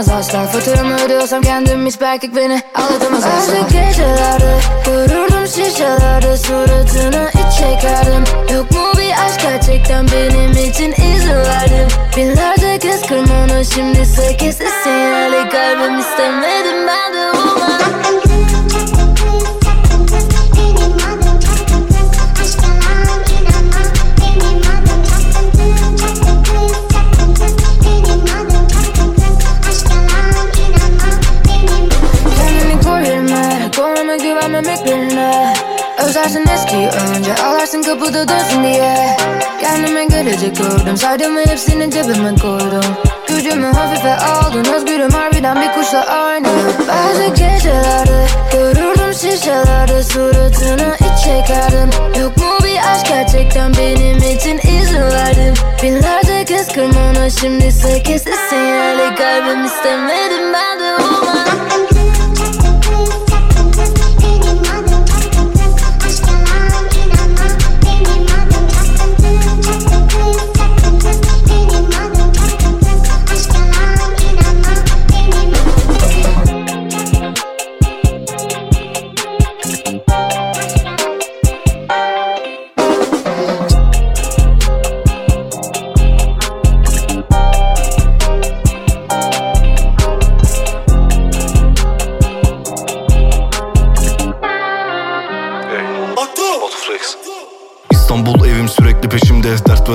aldatamaz 0.00 0.28
asla. 0.28 0.46
Faturamı 0.46 0.94
ödüyorsam 0.94 1.42
kendim 1.42 1.86
hiçbir 1.86 2.06
erkek 2.06 2.36
beni 2.36 2.62
aldatamaz 2.74 3.24
asla. 3.24 3.36
Bazı 3.36 3.74
gecelerde 3.74 4.58
görürdüm 4.86 5.46
şişelerde 5.46 6.36
suratını 6.36 7.30
iç 7.30 7.58
çekerdim. 7.58 8.24
Yok 8.54 8.70
mu 8.70 8.92
bir 8.98 9.12
aşk 9.26 9.40
gerçekten 9.42 10.06
benim 10.08 10.50
için 10.50 10.92
izin 10.92 11.34
verdim 11.34 11.88
Binlerce 12.16 12.78
kez 12.78 13.06
kırmana 13.06 13.64
şimdi 13.64 14.06
sekiz 14.06 14.58
sinyali 14.84 15.48
kalbim 15.48 15.98
istemedim. 15.98 16.86
Ben 16.86 17.14
de 17.14 17.32
woman 17.32 18.29
Koruma 34.10 34.24
güvenmemek 34.24 34.86
birine 34.86 35.54
Özlersin 36.06 36.46
eskiyi 36.54 36.88
önce 36.88 37.34
Ağlarsın 37.34 37.82
kapıda 37.82 38.28
dönsün 38.28 38.64
diye. 38.64 39.16
Kendime 39.60 40.04
gelecek 40.04 40.56
gördüm 40.56 40.96
Saydığımı 40.96 41.40
hepsini 41.40 41.90
cebime 41.90 42.34
koydum. 42.34 42.84
Gücümü 43.28 43.66
hafife 43.66 44.14
aldın 44.14 44.72
Özgürüm 44.72 45.10
harbiden 45.10 45.60
bir 45.60 45.72
kuşla 45.72 46.06
aynı. 46.06 46.48
Bazı 46.88 47.24
gecelerde 47.24 48.26
Görürdüm 48.52 49.14
şişelerde 49.14 50.02
Suratını 50.02 50.96
iç 50.96 51.24
çekerdin 51.24 52.20
Yok 52.20 52.36
mu 52.36 52.58
bir 52.64 52.78
aşk 52.92 53.06
gerçekten 53.08 53.74
benim 53.74 54.18
için 54.18 54.58
izin 54.58 55.02
verdim 55.02 55.54
Binlerce 55.82 56.44
kez 56.44 56.72
kırmana 56.72 57.30
şimdi 57.30 57.72
sekiz 57.72 58.22
sinyali 58.22 59.14
Kalbim 59.16 59.64
istemedim 59.64 60.52
ben 60.52 60.80
de 60.80 60.96
woman 60.98 61.99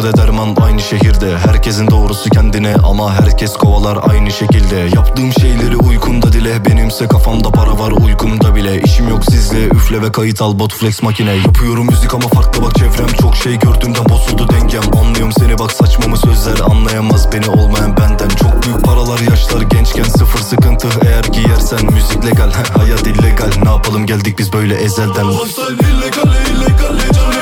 Dert 0.03 0.17
derman 0.17 0.55
aynı 0.61 0.81
şehirde. 0.81 1.37
Herkesin 1.37 1.87
doğrusu 1.91 2.29
kendine 2.29 2.75
ama 2.75 3.13
herkes 3.13 3.53
kovalar 3.53 3.97
aynı 4.09 4.31
şekilde. 4.31 4.75
Yaptığım 4.75 5.33
şeyleri 5.33 5.77
uykunda 5.77 6.33
dile 6.33 6.65
Benimse 6.65 7.07
kafamda 7.07 7.49
para 7.49 7.79
var 7.79 7.91
uykumda 7.91 8.55
bile. 8.55 8.81
İşim 8.81 9.09
yok 9.09 9.23
sizle 9.29 9.65
üfle 9.65 10.01
ve 10.01 10.11
kayıt 10.11 10.41
al 10.41 10.59
Botflex 10.59 11.03
makine. 11.03 11.31
Yapıyorum 11.31 11.85
müzik 11.85 12.13
ama 12.13 12.27
farklı 12.27 12.63
bak 12.63 12.75
çevrem. 12.75 13.07
Çok 13.21 13.35
şey 13.35 13.59
gördüğümden 13.59 14.09
bozuldu 14.09 14.47
dengem. 14.53 14.83
Anlıyorum 14.99 15.33
seni 15.39 15.59
bak 15.59 15.71
saçmamı 15.71 16.17
sözler 16.17 16.59
Anlayamaz 16.69 17.33
beni 17.33 17.49
olmayan 17.49 17.97
benden. 17.97 18.29
Çok 18.29 18.63
büyük 18.63 18.83
paralar 18.83 19.19
yaşlar 19.19 19.61
gençken 19.61 20.03
sıfır 20.03 20.39
sıkıntı. 20.39 20.87
Eğer 21.05 21.23
giyersen 21.23 21.93
müzik 21.93 22.25
legal 22.25 22.51
Hayat 22.77 23.07
illegal. 23.07 23.51
Ne 23.63 23.69
yapalım? 23.69 24.05
Geldik 24.05 24.39
biz 24.39 24.53
böyle 24.53 24.75
ezelden. 24.75 25.31
Lifestyle 25.31 25.89
illegale 25.89 26.39
illegale 26.51 27.13
Canlı 27.13 27.34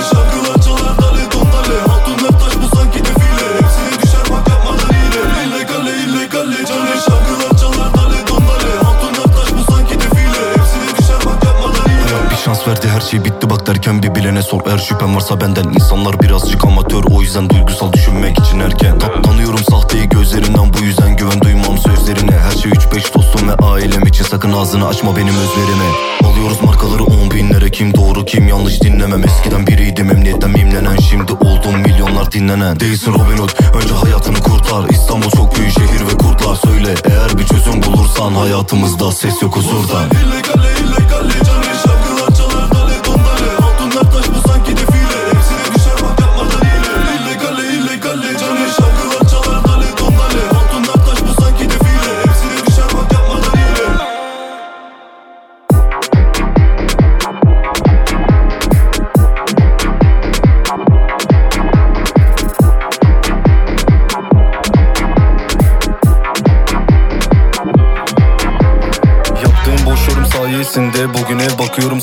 şey 13.09 13.25
bitti 13.25 13.49
bak 13.49 13.67
derken 13.67 14.03
bir 14.03 14.15
bilene 14.15 14.41
sor. 14.41 14.61
Eğer 14.67 14.77
şüphen 14.77 15.15
varsa 15.15 15.41
benden. 15.41 15.63
İnsanlar 15.63 16.19
birazcık 16.21 16.65
amatör 16.65 17.03
O 17.11 17.21
yüzden 17.21 17.49
duygusal 17.49 17.93
düşünmek 17.93 18.39
için 18.39 18.59
erken. 18.59 18.99
Ta- 18.99 19.21
Tanıyorum 19.21 19.59
sahteyi 19.71 20.09
gözlerinden 20.09 20.73
bu 20.73 20.83
yüzden 20.83 21.17
güven 21.17 21.41
duymam 21.41 21.77
sözlerine. 21.77 22.31
Her 22.31 22.51
şey 22.61 22.71
3-5 22.71 23.13
dostum 23.13 23.47
ve 23.49 23.53
ailem 23.65 24.03
için. 24.07 24.23
Sakın 24.23 24.53
ağzını 24.53 24.87
açma 24.87 25.15
benim 25.15 25.33
özverime 25.35 25.85
Alıyoruz 26.23 26.61
markaları 26.63 27.03
10 27.03 27.31
binlere. 27.31 27.71
Kim 27.71 27.93
doğru 27.93 28.25
kim 28.25 28.47
yanlış 28.47 28.81
dinlemem. 28.81 29.23
Eskiden 29.25 29.67
biriydim 29.67 30.11
emniyetten 30.11 30.49
mimlenen. 30.51 30.95
Şimdi 31.09 31.31
oldum 31.33 31.75
milyonlar 31.85 32.31
dinlenen. 32.31 32.79
Değilsin 32.79 33.13
Robin 33.13 33.37
Hood 33.37 33.49
önce 33.83 33.93
hayatını 33.93 34.37
kurtar. 34.39 34.89
İstanbul 34.89 35.29
çok 35.29 35.57
büyük 35.57 35.71
şehir 35.71 36.01
ve 36.01 36.17
kurtlar. 36.17 36.55
Söyle 36.55 36.93
eğer 37.05 37.37
bir 37.37 37.43
çözüm 37.47 37.83
bulursan 37.83 38.33
hayatımızda 38.33 39.11
ses 39.11 39.41
yok 39.41 39.55
huzurdan 39.57 40.03
İllegale 40.05 40.71
illegale 40.79 41.33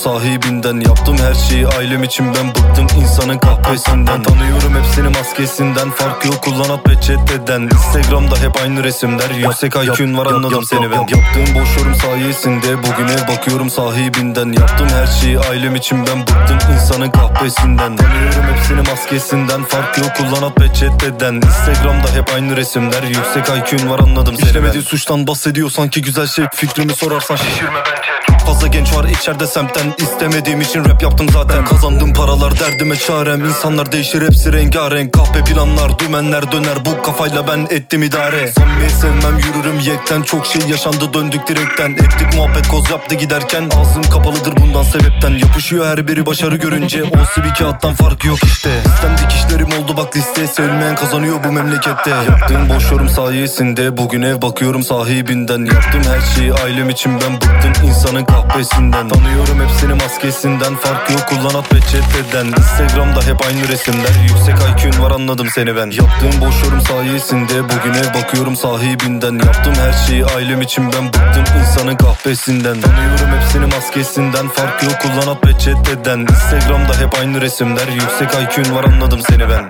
sahibinden 0.01 0.81
Yaptım 0.81 1.17
her 1.19 1.35
şeyi. 1.35 1.67
Ailem 1.67 2.03
için 2.03 2.35
ben 2.35 2.49
bıktım 2.49 2.87
insanın 3.01 3.39
kahvesinden 3.39 4.23
Tanıyorum 4.23 4.75
hepsini 4.75 5.09
maskesinden. 5.09 5.91
Fark 5.91 6.25
yok 6.25 6.43
kullanat 6.43 6.81
chat'ten 6.87 7.63
Instagram'da 7.63 8.37
hep 8.37 8.63
aynı 8.63 8.85
resimler. 8.85 9.31
Yüksek 9.31 9.77
IQ'un 9.77 10.19
var 10.19 10.27
anladım 10.27 10.65
seni 10.65 10.91
ben. 10.91 10.99
Yaptığım 10.99 11.55
boş 11.55 11.77
yorum 11.77 11.95
sayesinde 11.95 12.79
Bugüne 12.79 13.29
bakıyorum 13.29 13.71
sahibinden. 13.71 14.53
Yaptım 14.53 14.89
her 14.89 15.07
şeyi 15.07 15.39
ailem 15.39 15.77
için 15.77 16.07
ben 16.07 16.21
bıktım 16.21 16.59
insanın 16.75 17.11
kahvesinden 17.11 17.97
Tanıyorum 17.97 18.45
hepsini 18.55 18.81
maskesinden. 18.81 19.65
Fark 19.65 19.99
yok 19.99 20.11
kullanat 20.17 20.57
chat'ten 20.75 21.35
Instagram'da 21.35 22.09
hep 22.15 22.35
aynı 22.35 22.57
resimler. 22.57 23.03
Yüksek 23.03 23.49
IQ'un 23.49 23.91
var 23.91 23.99
anladım 23.99 24.37
seni 24.37 24.49
İşlemediği 24.49 24.83
suçtan 24.83 25.27
bahsediyor 25.27 25.71
sanki 25.71 26.03
güzel 26.03 26.27
şey. 26.27 26.45
Fikrimi 26.55 26.93
sorarsan 26.93 27.37
şişirme 27.37 27.81
bence 27.87 28.20
fazla 28.53 28.67
genç 28.67 28.95
var 28.95 29.05
içeride 29.05 29.47
semtten. 29.47 29.95
İstemediğim 29.99 30.61
için 30.61 30.85
rap 30.85 31.03
yaptım 31.03 31.27
zaten. 31.33 31.65
Kazandığım 31.65 32.13
paralar 32.13 32.61
derdime 32.61 32.97
çarem. 32.97 33.45
İnsanlar 33.45 33.93
değişir 33.93 34.23
hepsi 34.23 34.53
rengarenk. 34.53 35.13
Kahpe 35.13 35.45
planlar 35.45 35.99
dümenler 35.99 36.53
döner. 36.53 36.85
Bu 36.85 37.03
kafayla 37.03 37.49
ben 37.49 37.67
ettim 37.71 38.03
idare. 38.03 38.53
Samimiyet 38.53 38.91
sevmem 38.91 39.39
yürürüm 39.39 39.81
yekten. 39.81 40.23
Çok 40.23 40.47
şey 40.47 40.63
yaşandı 40.63 41.15
döndük 41.15 41.49
direkten. 41.49 41.91
Ettik 41.91 42.37
muhabbet 42.37 42.69
koz 42.69 42.91
yaptı 42.91 43.15
giderken. 43.15 43.71
Ağzım 43.81 44.03
kapalıdır 44.03 44.57
bundan 44.57 44.83
sebepten. 44.83 45.31
Yapışıyor 45.31 45.87
her 45.87 46.09
biri 46.09 46.27
başarı 46.27 46.57
görünce. 46.57 47.05
O 47.05 47.43
bir 47.43 47.55
kağıttan 47.55 47.95
fark 47.95 48.25
yok 48.25 48.39
işte. 48.45 48.71
İstendik 48.87 49.33
işlerim 49.33 49.69
oldu 49.83 49.97
bak 49.97 50.17
liste. 50.17 50.47
Sevmeyen 50.47 50.95
kazanıyor 50.95 51.45
bu 51.45 51.53
memlekette. 51.53 52.11
Yaptığım 52.11 52.69
boş 52.69 52.91
yorum 52.91 53.09
sayesinde 53.09 53.97
Bugün 53.97 54.23
ev 54.23 54.43
bakıyorum 54.43 54.83
sahibinden. 54.83 55.65
Yaptım 55.65 56.03
her 56.13 56.21
şeyi 56.35 56.55
ailem 56.55 56.91
için 56.91 57.13
ben 57.21 57.35
bıktım. 57.35 57.89
İnsanın 57.89 58.25
kahvesinden 58.49 59.09
Tanıyorum 59.09 59.61
hepsini 59.61 59.95
maskesinden. 59.95 60.77
Fark 60.77 61.11
yok 61.11 61.29
kullan 61.29 61.61
at 61.61 61.71
chat'ten 61.71 62.47
Instagram'da 62.47 63.23
hep 63.23 63.47
aynı 63.47 63.69
resimler. 63.69 64.15
Yüksek 64.29 64.55
IQ'un 64.55 65.03
var 65.03 65.11
anladım 65.11 65.49
seni 65.55 65.77
ben. 65.77 65.91
Yaptığım 65.91 66.41
boş 66.41 66.63
yorum 66.65 66.81
sayesinde 66.81 67.65
Bugüne 67.65 68.15
bakıyorum 68.15 68.57
sahibinden. 68.57 69.33
Yaptım 69.33 69.75
her 69.75 69.93
şeyi 69.93 70.25
ailem 70.25 70.63
için 70.63 70.93
ben 70.93 71.09
Bıktım 71.09 71.61
insanın 71.61 71.97
kahvesinden 71.97 72.81
Tanıyorum 72.81 73.41
hepsini 73.41 73.67
maskesinden. 73.67 74.49
Fark 74.49 74.83
yok 74.83 75.01
kullan 75.03 75.35
at 75.35 75.61
chat'ten 75.61 76.19
Instagram'da 76.19 77.01
hep 77.01 77.19
aynı 77.21 77.41
resimler. 77.41 77.89
Yüksek 77.89 78.29
IQ'un 78.35 78.77
var 78.77 78.85
anladım 78.85 79.21
seni 79.31 79.49
ben. 79.49 79.69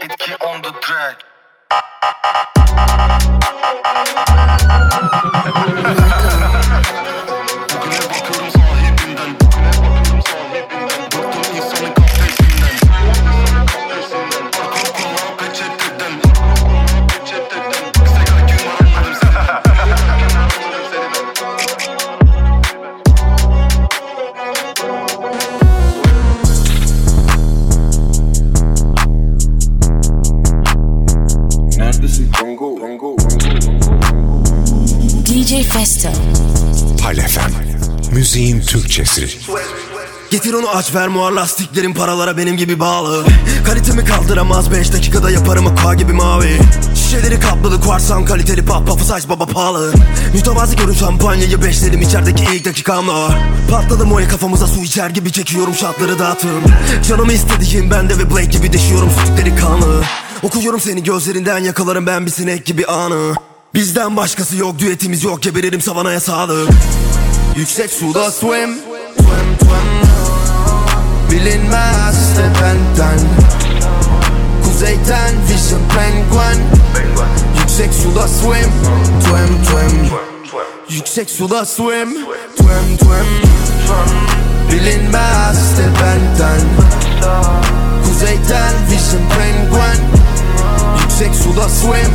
Etki 0.00 0.36
on 0.46 0.62
the 0.62 0.68
track 0.80 1.16
DJ 35.62 35.66
Festo. 35.66 36.08
Pal 37.02 37.14
FM. 37.14 37.52
Müziğin 38.14 38.60
Türkçesi. 38.60 39.28
Getir 40.30 40.52
onu 40.52 40.68
aç 40.68 40.94
ver 40.94 41.08
muar 41.08 41.32
lastiklerin 41.32 41.94
paralara 41.94 42.36
benim 42.36 42.56
gibi 42.56 42.80
bağlı. 42.80 43.24
Kalitemi 43.66 44.04
kaldıramaz 44.04 44.72
5 44.72 44.92
dakikada 44.92 45.30
yaparım 45.30 45.66
aqua 45.66 45.94
gibi 45.94 46.12
mavi. 46.12 46.58
Şişeleri 46.94 47.40
kaplalı 47.40 47.80
kuarsan 47.80 48.24
kaliteli 48.24 48.64
pop 48.64 48.86
pop 48.86 49.00
size 49.00 49.28
baba 49.28 49.46
pahalı. 49.46 49.92
Mütevazi 50.34 50.76
görün 50.76 50.94
şampanyayı 50.94 51.62
beşlerim 51.62 52.02
içerideki 52.02 52.44
ilk 52.54 52.64
dakikamla 52.64 53.38
Patladım 53.70 54.12
oya 54.12 54.28
kafamıza 54.28 54.66
su 54.66 54.80
içer 54.80 55.10
gibi 55.10 55.32
çekiyorum 55.32 55.74
şatları 55.74 56.18
dağıtım 56.18 56.62
Canımı 57.08 57.32
istediğim 57.32 57.90
bende 57.90 58.18
ve 58.18 58.30
Blake 58.30 58.44
gibi 58.44 58.72
deşiyorum 58.72 59.10
sütükleri 59.10 59.56
kanlı 59.56 60.04
Okuyorum 60.42 60.80
seni 60.80 61.02
gözlerinden 61.02 61.58
yakalarım 61.58 62.06
ben 62.06 62.26
bir 62.26 62.30
sinek 62.30 62.66
gibi 62.66 62.86
anı 62.86 63.34
Bizden 63.74 64.16
başkası 64.16 64.56
yok 64.56 64.78
düetimiz 64.78 65.24
yok. 65.24 65.42
Geberirim 65.42 65.80
savanaya 65.80 66.20
sağlık. 66.20 66.70
Yüksek 67.56 67.90
suda 67.90 68.30
swim. 68.30 68.78
Twim 68.78 69.56
twim 69.58 70.02
Bilinmez 71.30 72.28
işte 72.30 72.52
Kuzeyden 74.64 75.34
Vision 75.48 75.80
Penguin. 75.96 76.64
Yüksek 77.60 77.94
suda 77.94 78.28
swim. 78.28 78.72
Twim 79.20 79.62
twim. 79.64 80.10
Yüksek 80.88 81.30
suda 81.30 81.66
swim. 81.66 82.08
Twim 82.56 82.96
twim. 82.96 83.26
Bilinmez 84.72 85.56
işte 85.70 85.88
Kuzeyden 88.04 88.74
Vision 88.90 89.22
Penguin 89.38 90.22
Yüksek 91.02 91.34
suda 91.34 91.68
swim 91.68 92.12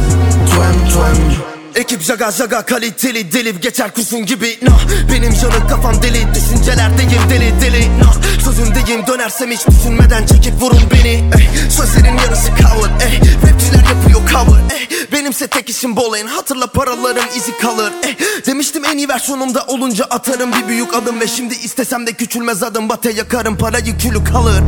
Twim 0.47 0.87
twim 0.89 1.47
Ekip 1.75 2.01
jaga 2.01 2.31
jaga 2.31 2.61
kaliteli 2.61 3.31
delip 3.31 3.63
geçer 3.63 3.93
kurşun 3.93 4.25
gibi 4.25 4.59
nah 4.61 4.79
Benim 5.11 5.33
canım 5.33 5.67
kafam 5.69 6.01
deli 6.01 6.27
düşüncelerdeyim 6.35 7.29
deli 7.29 7.61
deli 7.61 7.99
nah 7.99 8.13
Sözündeyim 8.43 9.07
dönersem 9.07 9.51
hiç 9.51 9.67
düşünmeden 9.67 10.25
çekip 10.25 10.61
vurun 10.61 10.81
beni 10.93 11.07
ey. 11.09 11.69
Sözlerin 11.69 12.17
yarısı 12.17 12.47
cover 12.47 13.07
ey. 13.07 13.19
Rapçiler 13.19 13.95
yapıyor 13.95 14.21
cover 14.31 14.61
ey. 14.75 14.87
Benimse 15.11 15.47
tek 15.47 15.69
işim 15.69 15.95
bol 15.95 16.15
en 16.15 16.27
Hatırla 16.27 16.67
paraların 16.67 17.27
izi 17.37 17.57
kalır 17.57 17.93
ey. 18.03 18.17
Demiştim 18.45 18.85
en 18.85 18.97
iyi 18.97 19.09
versiyonumda 19.09 19.63
olunca 19.67 20.05
atarım 20.05 20.51
bir 20.53 20.67
büyük 20.67 20.93
adım 20.93 21.19
Ve 21.19 21.27
şimdi 21.27 21.53
istesem 21.53 22.07
de 22.07 22.13
küçülmez 22.13 22.63
adım 22.63 22.89
Bate 22.89 23.11
yakarım 23.11 23.57
parayı 23.57 23.97
külü 23.97 24.23
kalır 24.23 24.63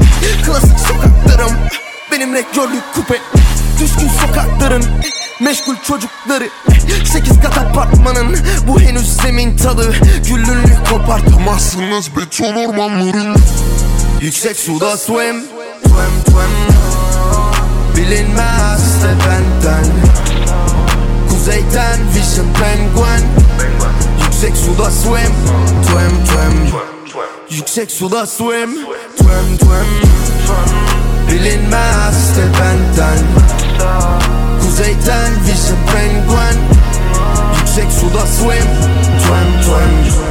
Klasik 0.45 0.79
sokaklarım 0.79 1.57
Benim 2.11 2.33
rektörlük 2.33 2.83
kupe 2.95 3.21
Düşkün 3.79 4.09
sokakların 4.09 4.85
Meşgul 5.39 5.75
çocukları. 5.75 6.49
Sekiz 7.05 7.41
kat 7.41 7.57
apartmanın 7.57 8.37
Bu 8.67 8.81
henüz 8.81 9.17
zemin 9.17 9.57
talı 9.57 9.93
Güllünlük 10.27 10.89
kopartamazsınız 10.89 12.09
beton 12.17 12.55
ormanların. 12.55 13.35
Yüksek 14.21 14.57
suda 14.57 14.97
swim 14.97 15.43
Twim 15.83 16.23
twim 16.25 16.51
Bilinmez 17.97 18.95
işte 18.95 19.09
benden. 19.29 19.85
Kuzeyden 21.29 21.99
Vision 22.15 22.47
Penguin. 22.53 23.27
Yüksek 24.23 24.57
suda 24.57 24.91
swim 24.91 25.33
Twim 25.83 26.25
twim 26.25 26.79
Yüksek 27.49 27.91
suda 27.91 28.27
swim 28.27 28.75
Twim 29.17 29.57
twim 29.57 30.09
Bilinmez 31.31 32.29
işte 32.29 32.47
benden 32.59 33.38
Kuzeyden 34.61 35.31
vision 35.45 35.79
penguin. 35.93 36.57
Yüksek 37.59 37.91
suda 37.91 38.25
swim. 38.25 38.67
Twem 39.19 39.61
twem 39.61 40.28